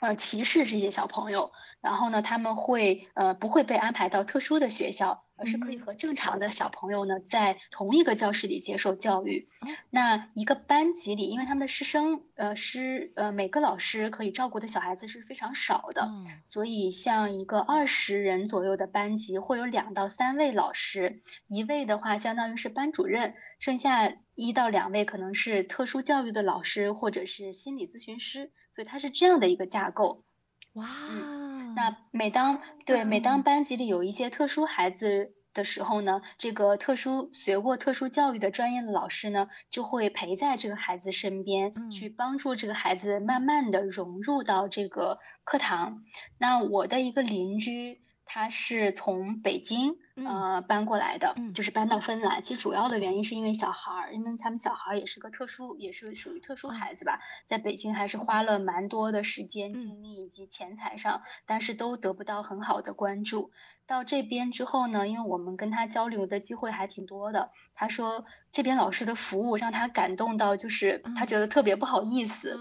[0.00, 1.50] 呃，歧视这些小朋友。
[1.80, 9.46] 然后呢，他们会呃不会被安排到特殊的学校，而是可以和正常的小朋友呢在同一个教室里接受教育。
[9.90, 16.10] 那一个班级里，因为他们的师生呃师呃每个老师可以照顾的小孩子是非常少的，
[16.46, 24.14] 所以像一个二十人左右的班级会有两到三位老师，一位的话相当于是班主任，剩下。
[24.34, 30.24] 一到两位可能是特殊教育的老师或者是心理咨询师，所以它是这样的一个架构。
[30.72, 46.02] 哇、嗯，那每当对每当班级里有一些特殊孩子的时候呢，这个特殊学过特殊教育的专业的老师呢，就会陪在这个孩子身边，嗯、去帮助这个孩子慢慢的融入到这个课堂。
[46.38, 48.03] 那我的一个邻居。
[48.24, 52.42] 他是从北京呃搬过来的，嗯、就是搬到芬兰。
[52.42, 63.50] 其实主要的原因是因为小孩儿，因为他们小孩儿也是个特殊，也是属于特殊孩子吧，在北京还是花了蛮多的时间、精力以及钱财上，嗯、但是都得不到很好的关注。
[63.86, 72.58] 到这边之后呢，因为我们跟他交流的机会还挺多的，他说这边老师的服务让他感动到，就是他觉得特别不好意思。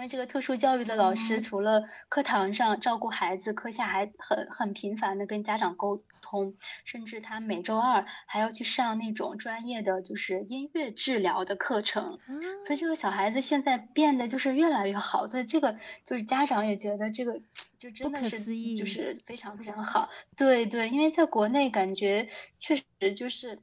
[0.00, 6.54] 嗯因为这个特殊教育的老师，除了课堂上照顾孩子，课下还很很频繁的跟家长沟通，
[6.86, 12.18] 甚至他每周二还要去上那种专业的就是音乐治疗的课程。
[12.66, 17.38] 所以这个小孩子现在变得就是越来越好，所以这个就是家长也觉得这个
[17.78, 18.42] 就真的是
[18.74, 20.08] 就是非常非常好。
[20.34, 22.26] 对对，因为在国内感觉
[22.58, 23.60] 确实就是。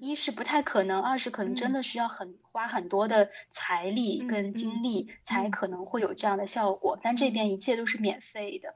[0.00, 6.96] 一是不太可能，二是可能真的需要很、嗯、花很多的财力跟精力，才可能会有这样的效果。
[6.96, 8.74] 嗯、但这边一切都是免费的。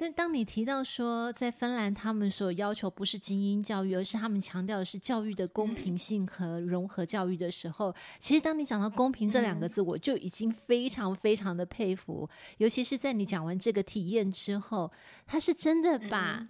[0.00, 12.28] 但当你提到说，在芬兰他们所要求不是精英教育，而是他们强调的是教育的公平性和融合教育的时候，嗯、其实当你讲到公平这两个字，我就已经非常非常的佩服。
[12.30, 14.92] 嗯、尤其是在你讲完这个体验之后，
[15.26, 16.46] 他是真的把。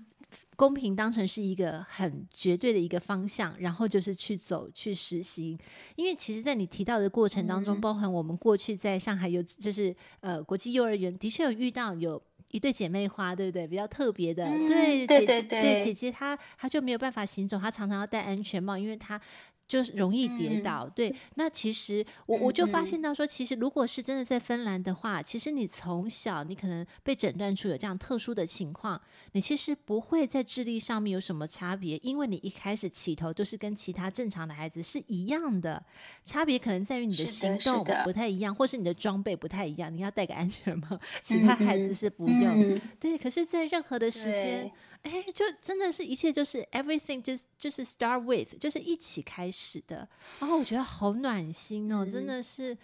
[0.56, 5.58] 公平当成是一个很绝对的一个方向，然后就是去走去实行。
[5.96, 12.20] 因为其实，在你提到的过程当中，包含我们过去在上海有，就是呃国际幼儿园的确有遇到有
[12.50, 13.66] 一对姐妹花，对不对？
[13.66, 19.20] 比较特别的，嗯、对，对对姐姐对姐姐她她就没有办法行走，她常常要戴安全帽，因为她。
[19.68, 21.14] 就是容易跌倒，嗯、对。
[21.34, 29.00] 那其实我我就发现到说，其实如果是真的在芬兰的话，其实你从小你可能被诊断出有这样特殊的情况，
[29.32, 35.84] 你其实不会在智力上面有什么差别，因为你一开始起头都是跟其他正常的孩子是一样的，
[36.24, 42.40] 差别可能在于你的行动不太一样，是或是你的装备不太一样，你要戴个安全帽， 其他孩子是不用。
[42.40, 44.72] 嗯嗯、对，可是，在任何的时间。
[45.02, 50.08] 哎，就真的是一切就是 everything just 就是 start with 就是一起开始的，
[50.40, 52.76] 然后我觉得好暖心哦，嗯、真的是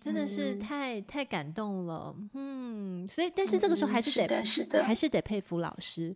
[0.00, 6.14] 真的是太、嗯、太感动了，嗯，所以但是这个时候还是得、嗯、是的，是的，还是得佩服老师，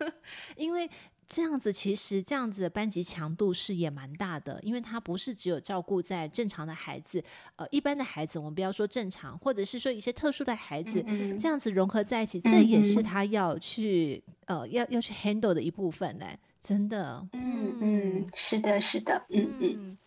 [0.56, 0.88] 因为
[1.28, 7.22] 这样子其实这样子的班级强度是也蛮大的，因为他不是只有照顾在正常的孩子，
[7.56, 16.26] 呃，一般的孩子我们不要说正常，或者是说一些特殊的孩子，嗯嗯这样子融合在一起，这也是他要去呃要要去 handle 的一部分呢，
[16.62, 19.98] 真的，嗯嗯，是的，是的，嗯嗯。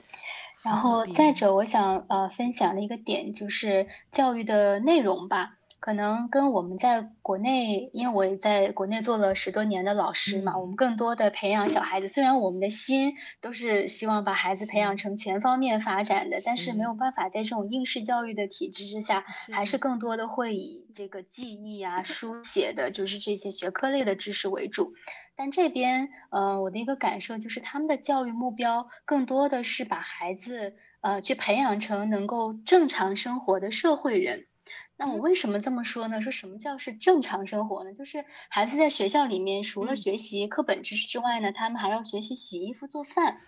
[0.64, 5.58] 然后再者，我想呃分享的一个点就是教育的内容吧。
[5.82, 12.08] 可能跟我们在国内，因为我也在国内做了十多年的老师嘛，我们更多的培养小孩子。
[12.08, 24.94] 虽然我们的心都是希望把孩子培养成全方面发展的，但是没有办法在这种应试教育的体制之下，还是更多的会以这个记忆啊、书写的，就是这些学科类的知识为主。
[25.36, 34.46] 但这边，呃，我的一个感受就是，他们的教育目标更多的是把孩子，呃，去培养成能够正常生活的社会人。
[34.96, 36.22] 那我为什么这么说呢？
[36.22, 37.92] 说什么叫是正常生活呢？
[37.94, 43.42] 就是孩子在学校里面除了学习课本知识之外呢，他们还要学习洗衣服、做饭，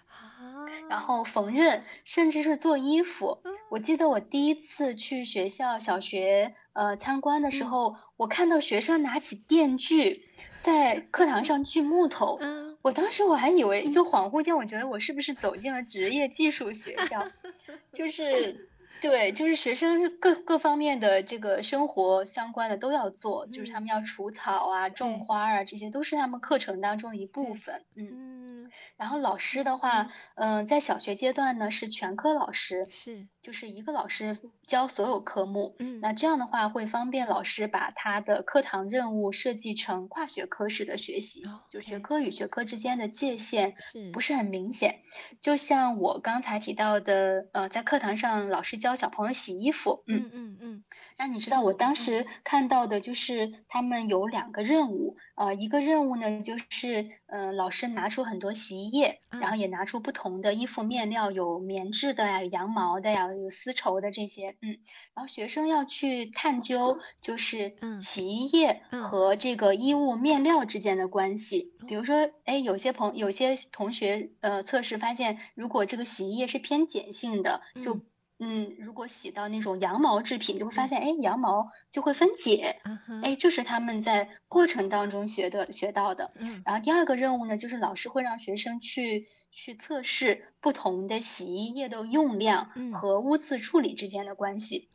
[0.89, 3.43] 然后缝纫，甚至是做衣服。
[3.69, 3.77] 我。
[3.77, 12.39] 记得我第一次去学校小学呃参观的时候，我看到学生拿起电锯在课堂上锯木头，
[12.81, 17.27] 我当时我还以为就恍惚间，我觉得我是不是走进了职业技术学校，
[17.93, 18.69] 就是。
[19.03, 27.83] 对，就是学生各各方面的这个生活相关的都要做，就是他们要除草啊、种花啊，这些都是他们课程当中的一部分。
[27.97, 29.09] 嗯，然。
[29.09, 34.35] 后老师的话，嗯，在小学阶段呢是全科老师，是就是一个老师
[34.65, 35.75] 教所有科目。
[35.77, 43.75] 嗯，那这样的话会方便老师把他的课堂任务设计成跨学科式的学习，就学科与学科之间的界限
[44.11, 45.01] 不是很明显。
[45.39, 48.95] 就像我刚才提到的，呃，在课堂上老师教。
[49.03, 50.83] 小朋友洗衣服，嗯嗯嗯，
[51.17, 64.77] 那你知道我当时看到的就是他们有两个任务，呃，一个任务呢就是，嗯、呃，老师拿出很多洗衣液，然后也拿出不同的衣服面料，有棉质的呀，有羊毛的呀，有丝绸的这些，嗯，
[65.13, 77.99] 然后学生要去探究，就是洗衣液和这个衣物面料之间的关系，比如说，哎，有些朋有些同学，呃，测试发现，如果这个洗衣液是偏碱性的，就
[78.45, 82.75] 嗯，如果洗到那种羊毛制品，就会发现，哎，羊毛就会分解，
[83.23, 86.31] 哎，这是他们在过程当中学的学到的。
[86.65, 94.89] 然后第二个任务呢，就是老师会让学生去去测试不同的洗衣液的用量和污渍处理之间的关系。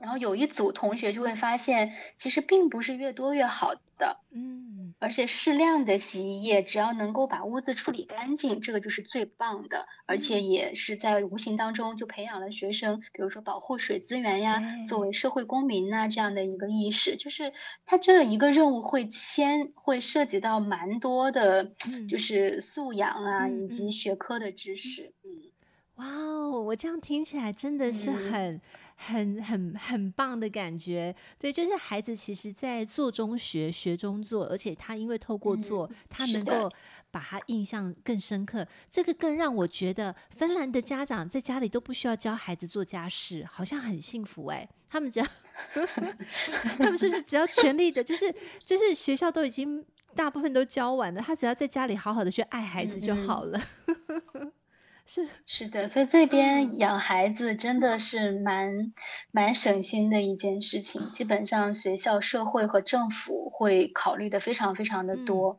[0.00, 4.20] 然后有一组同学就会发现，其实并不是越多越好的。
[5.00, 9.86] 而且适量的洗衣液，只要能够把污渍处理干净，这个就是最棒的。
[10.06, 17.16] 而且也是在无形当中就培养了学生，比如说保护水资源呀，作为社会公民呐这样的一个意识。
[17.16, 17.52] 就是
[17.86, 21.72] 他这一个任务会牵会涉及到蛮多的，
[22.08, 25.12] 就是素养啊以及学科的知识。
[25.24, 25.47] 嗯，
[25.98, 28.54] 哇哦，我这样听起来真的是很。
[28.54, 28.60] 嗯
[29.00, 36.68] 很很很棒的感觉，对，就是孩子其实，在做中学，学中做，而且他因为透过做，嗯、他能够
[37.08, 38.66] 把他印象更深刻。
[38.90, 44.68] 这个更让我觉得，芬兰的家长在家里都不需要教孩子做家事，好像很幸福哎、欸。
[44.90, 45.26] 他们只要，
[46.76, 48.34] 他们是不是只要全力的，就是
[48.64, 49.84] 就是学校都已经
[50.16, 53.60] 大部分都教完了，他只要在家里好好的去爱孩子就好了。
[54.34, 54.52] 嗯
[55.10, 58.92] 是是的，所以这边养孩子真的是蛮
[59.30, 61.10] 蛮省心的一件事情。
[61.12, 65.58] 基本上学校、社会和政府会考虑的非常非常的多。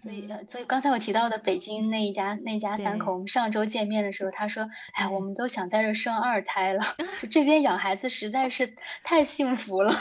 [0.00, 6.84] 所以呃，所以刚才我提到的北京那一家那家三口，我们上周见面的时候，他说：“哎，我们都想在这生二胎了。
[7.20, 9.92] ”就这边养孩子实在是太幸福了。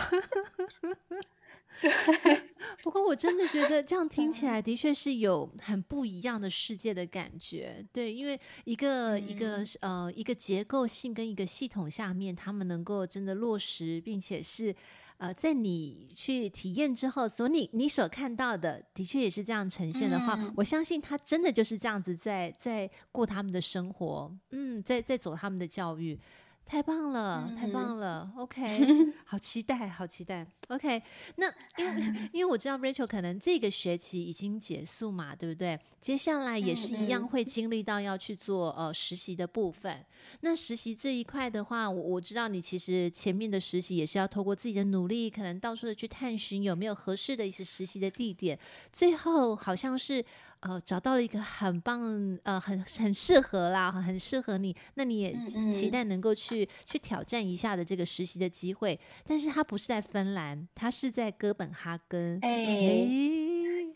[2.81, 14.73] 不过我真的觉得这样听起来的确是有很不一样的世界的感觉，对，因为一个一个呃一个结构性跟一个系统下面，他们能够真的落实，并且是
[15.17, 26.19] 呃在你去体验之后，所你你所看到的的确也是这样呈现的话，嗯、我相信他真的就是这样子在在过他们的生活，嗯，在在走他们的教育。
[26.65, 31.01] 太棒了，太棒了，OK， 好期待，好期待，OK。
[31.35, 31.45] 那
[31.77, 35.79] 因为 因为我知道 Rachel 可能这个学期已经结束嘛，对不对？
[35.99, 40.03] 接下来也是一样会经历到要去做呃实习的部分。
[40.41, 48.57] 那实习这一块的话，我我知道你其实前面的实习也是要透过自己的努力，可能到处的去探寻有没有合适的一些实习的地点。
[48.91, 50.23] 最后好像是
[50.63, 55.35] 呃找到了一个很棒呃很很适合啦，很适合你，那你也
[55.71, 58.99] 期待能够去、嗯、去挑战一下的这个实习的机会。
[59.25, 62.39] 但是它不是在芬兰，它是在哥本哈根。
[62.41, 63.07] 哎，哎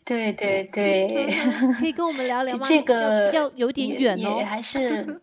[0.04, 1.06] 对对对，
[1.78, 2.66] 可以跟我们聊 聊吗？
[2.68, 5.20] 这个要，要有点远哦，还是。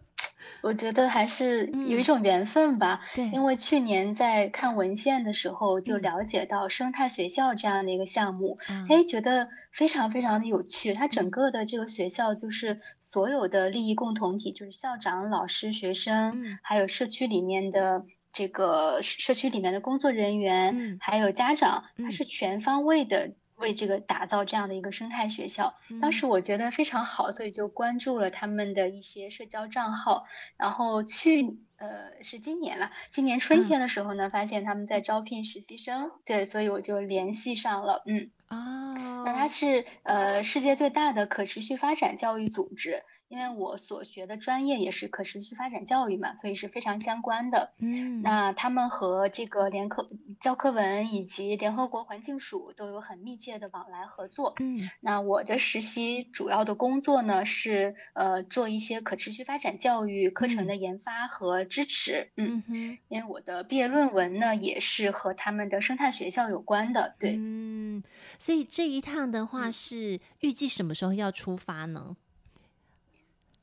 [0.62, 10.94] 我觉得还是有一种缘分吧，嗯、对，因为去年在看文献的时候就了解到生态学校这样的一个项目，哎、嗯，觉得非常非常的有趣。
[10.94, 23.32] 它整个的这个学校就是所有的利益共同体，就是校长、老师、学生，嗯、还有社区里面的这个社区里面的工作人员，嗯、还有家长，它是全方位的。
[23.56, 30.26] 为这个打造这样的一个生态学校，当时我觉得非常好，所以就关注了他们的一些社交账号。
[30.58, 38.04] 然后去呃是今年了，今年春天的时候呢，发现他们在招聘实习生，对，所以我就联系上了。
[38.06, 38.94] 嗯，啊，
[39.26, 43.02] 那它是呃世界最大的可持续发展教育组织。
[43.28, 47.74] 因为我所学的专业也是可持续发展教育嘛，所以是非常相关的。
[47.80, 50.10] 嗯，那他们和这个联科
[50.40, 54.54] 教科文以及联合国环境署都有很密切的往来合作。
[54.60, 62.32] 嗯，那我的实习主要的工作呢是呃做一些可持续发展教育课程的研发和支持。
[62.38, 67.16] 嗯，嗯，因为我的毕业论文呢也是和他们的生态学校有关的。
[67.18, 68.04] 对，嗯，
[68.38, 72.18] 所以这一趟的话是预计什么时候要出发呢？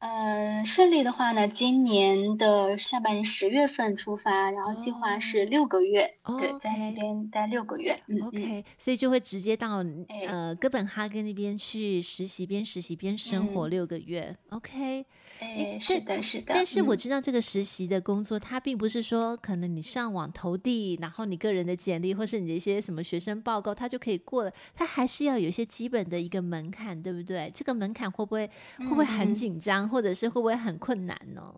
[0.05, 7.97] 嗯，顺利的话呢，今年的下半年十月份出发，然后计划是六个月，oh, 对，在那边待六个月。
[8.27, 9.85] ，OK，所以就会直接到
[10.29, 14.37] 呃哥本哈根那边去实习，边实习边生活六个月。
[14.51, 15.07] 嗯、OK。
[15.39, 16.47] 哎，是的，是的。
[16.49, 24.53] 但是我知道这个实习的工作，嗯、它并不是说可能你上网投递，然后你个人的简历或是你的一些什么学生报告，它就可以过了。
[24.75, 27.51] 它还是要有一些基本的一个门槛，对不对？
[27.53, 28.49] 这个门槛会不会
[28.79, 31.55] 会不会很紧张，嗯、或者是会不会很困难呢？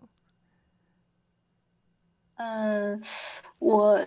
[2.37, 2.99] 嗯，
[3.59, 4.05] 我。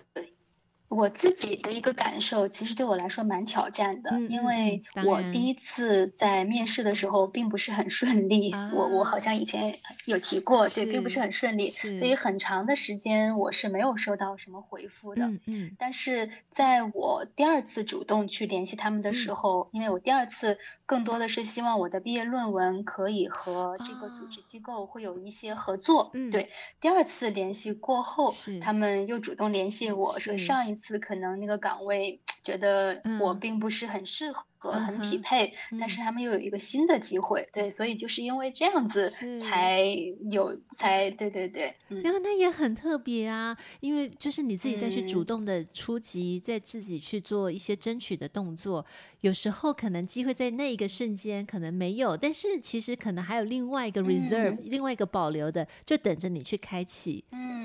[0.89, 8.51] 我自己的一个感受，其实对我来说蛮挑战的，嗯、因为我第一次在面试的时候并不是很顺利。
[8.51, 15.27] 啊、我我好像以前有提过，对，并不是很顺利，所以很长的时间我是没有收到什么回复的。
[15.27, 26.09] 嗯嗯、但是在我第二次主动去联系他们的时候，嗯、因为我第二次更多的是希望我的毕业论文可以和这个组织机构会有一些合作。
[26.15, 26.49] 嗯、对，
[26.81, 30.78] 第二次联系过后，他们又主动联系我说上一。
[30.79, 34.43] 次可能那个岗位觉得我并不是很适合。
[34.61, 39.09] 很匹配，嗯、但是他们又有一个新的机会，嗯、对，所以就是因为这样子
[39.39, 39.85] 才
[40.29, 41.73] 有才对对对，
[42.03, 48.85] 然后那也很特别啊，因为就是你自己再去主动的出击，再、嗯、自己去做一些争取的动作，
[49.21, 57.23] 有时候可能机会在那一个瞬间可能没有，但是其实可能还有另外一个 reserve，、嗯、另外一个保留的，就等着你去开启。
[57.31, 57.58] 嗯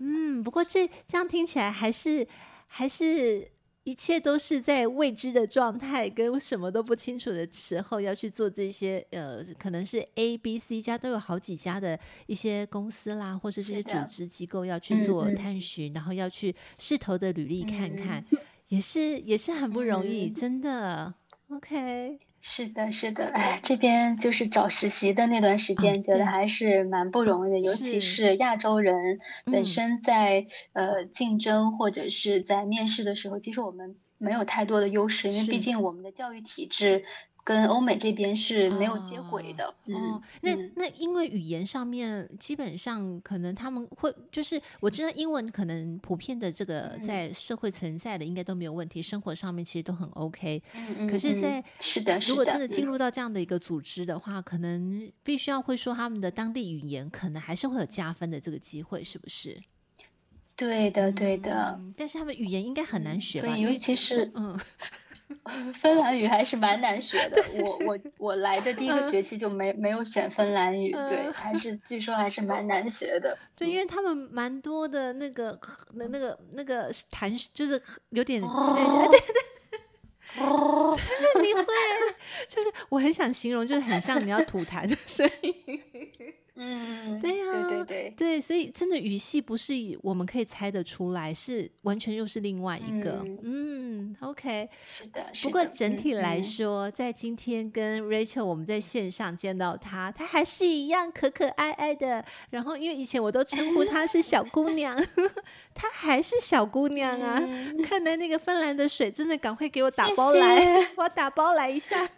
[0.00, 2.26] 嗯，不过这这样听起来还是
[2.66, 3.50] 还是。
[3.84, 18.38] 一切都是在未知的状态，跟什么都不清楚的时候，要去做这些呃，可能是 A、B、C 家都有好几家的一些公司啦，或是这些组织机构要去做探寻，嗯、然后要去试投的履历看看，嗯、
[18.68, 21.14] 也是也是很不容易，嗯、真的。
[21.50, 28.36] OK，是的，是的，哎，这边就是找实习的那段时间，觉得还是蛮不容易的，哦、尤其是。
[28.36, 30.44] 亚洲人本身在、
[30.74, 37.04] 嗯、呃竞争或者是在面试的时候，其实我们没有太多的优势，因为毕竟我们的教育体制。
[37.48, 39.64] 跟欧美这边是没有接轨的。
[39.64, 50.62] 哦，嗯、哦，那那因为语言上面基本上可能他们会就是我知道英文可能普遍的这个在社会存在的应该都没有问题，嗯、生活上面其实都很 OK。
[50.74, 51.08] 嗯嗯。
[51.08, 59.58] 可是在，在是的，如果真的进入到这样的一个组织的话，可能必须要会说他们的当地语言，可能还是会有加分的这个机会，是不是？
[60.54, 61.78] 对的，对的。
[61.80, 63.48] 嗯、但是他们语言应该很难学吧？
[63.48, 64.60] 对，尤其是嗯。
[65.74, 73.36] 芬兰语还是蛮难学的，我我 我来的第一个学期就没没有选芬兰语，对，还是 据说还是蛮难学的。
[73.56, 75.58] 对，因为他们蛮多的那个
[75.94, 77.80] 那那个那个弹，就是
[78.10, 79.18] 有点对对
[80.36, 81.64] 对，你会
[82.46, 85.54] 就是我很想形容，就是很像你要吐痰的声音。
[86.58, 95.48] 嗯，对呀，对对对对，所以真的语系不是我们可以猜得出来，是完全又是另外一个，嗯，，OK，是的，是的。
[95.48, 102.24] 不过整体来说，嗯、在今天跟 Rachel 我们在线上见到她，她还是一样可可爱爱的。
[102.50, 105.00] 然后因为以前我都称呼她是小姑娘，
[105.74, 107.38] 她还是小姑娘啊。
[107.40, 112.08] 嗯、 看来那个芬兰的水真的赶快给我打包来，谢 谢我要打包来一下，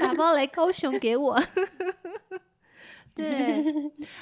[0.00, 1.40] 打包来高雄给我。
[3.14, 3.64] 对，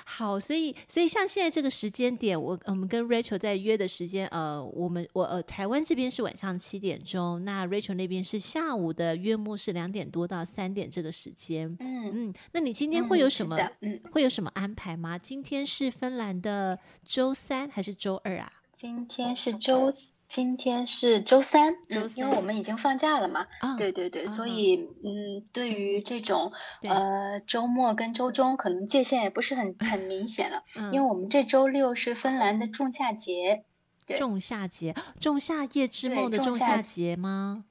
[0.06, 11.76] 好，所以所以像现在这个时间点，我我们跟 Rachel 在约的时间，呃，我们我呃台湾这边是晚上七点钟，那 Rachel 那边是下午的约莫是两点多到三点这个时间。
[11.78, 13.58] 嗯嗯，那你今天会有什么？
[13.80, 15.18] 嗯，会有什么安排吗？
[15.18, 18.50] 今天是芬兰的周三还是周二啊？
[18.72, 20.15] 今天是周四。
[20.28, 23.46] 今天是周三，因为我们已经放假了嘛。
[23.60, 26.52] 哦、对对对，哦、所以嗯，对于这种
[26.82, 30.62] 呃周末跟周中，可能界限也不是很很明显了。
[30.76, 33.64] 嗯、因为我们这周六是芬兰的仲夏节，
[34.18, 37.64] 仲夏节，仲夏夜之梦的仲夏节吗？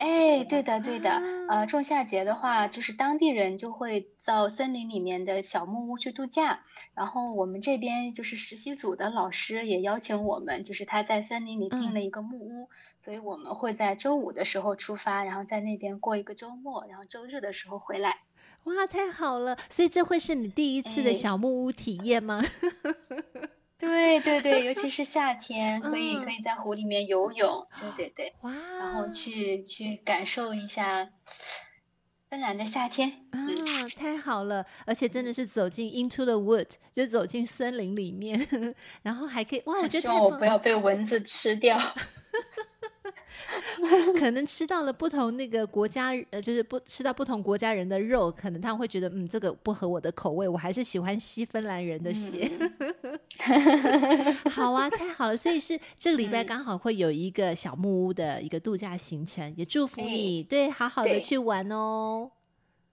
[0.00, 1.10] 哎，对的，对的，
[1.46, 18.16] 呃，仲夏节的话，就是当地人就会到森林里面的小木屋去度假，然后我们这边就是实习组的老师也邀请我们，就是他在森林里订了一个木屋，嗯、所以我们会在周五的时候出发，然后在那边过一个周末，然后周日的时候回来。
[18.64, 19.58] 哇，太好了！
[19.68, 22.42] 所以这会是你第一次的小木屋体验吗？
[23.34, 23.48] 哎
[23.80, 31.08] 对对对，尤其 是夏天，可以可以在湖里面游泳，对对对，哇，然后去去感受一下
[32.28, 33.38] 芬兰的夏天啊，
[33.96, 34.64] 太好了！
[34.86, 38.46] 而且真的是走进 into the wood，就走进森林里面，
[39.02, 41.76] 然后还可以哇，我觉得希望我不要被蚊子吃掉。
[44.18, 52.50] 可能吃到了不同那个国家，呃，就是不吃到不同国家人的肉，可能他们会觉得，嗯，这个不合我的口味，我还是喜欢吸芬兰人的血。
[52.58, 52.94] 嗯、
[54.50, 62.30] 好啊，太好了，所以是这个礼拜刚好会有一个小木屋的一个度假行程，也祝福你，对，对，好好的去玩哦。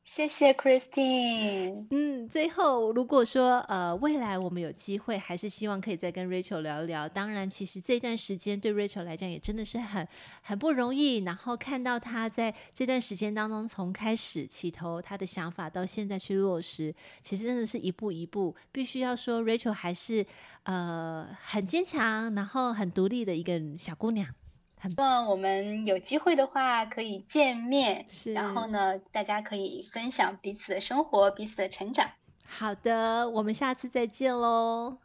[0.08, 1.86] 谢谢 Christine。
[1.92, 7.10] 嗯，最后如果说呃未来我们有机会，还是希望可以再跟 Rachel 聊一聊。
[7.10, 10.08] 当然，其实这段时间对 Rachel 来讲也真的是很
[10.42, 11.18] 很不容易。
[11.26, 18.56] 然后看到他在这段时间当中，从开始起头他的想法到现在去落实，其实真的是一步一步。
[18.72, 20.26] 必须要说，Rachel 还是
[20.64, 24.34] 呃很坚强，然后很独立的一个小姑娘。
[24.80, 32.12] 很棒，我们有机会的话可以见面，是然后呢，大家可以分享彼此的生活，彼此的成长。
[32.46, 34.98] 好的，我们下次再见喽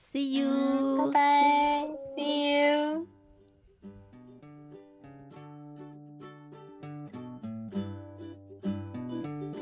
[0.00, 3.06] ，See you，拜拜，See you。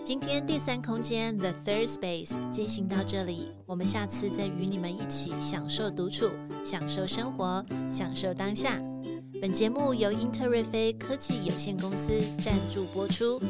[0.04, 6.30] 今天第三空间 The Third Space 进行到这里，我们下次再与你们一起享受独处，
[6.64, 8.80] 享受生活，享受当下。
[9.40, 13.40] 本节目由英特瑞飞科技有限公司赞助播出。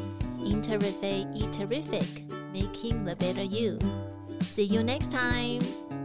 [0.43, 3.79] 英特瑞飞 e Terrific，Making the Better You。
[4.41, 5.98] See you next time.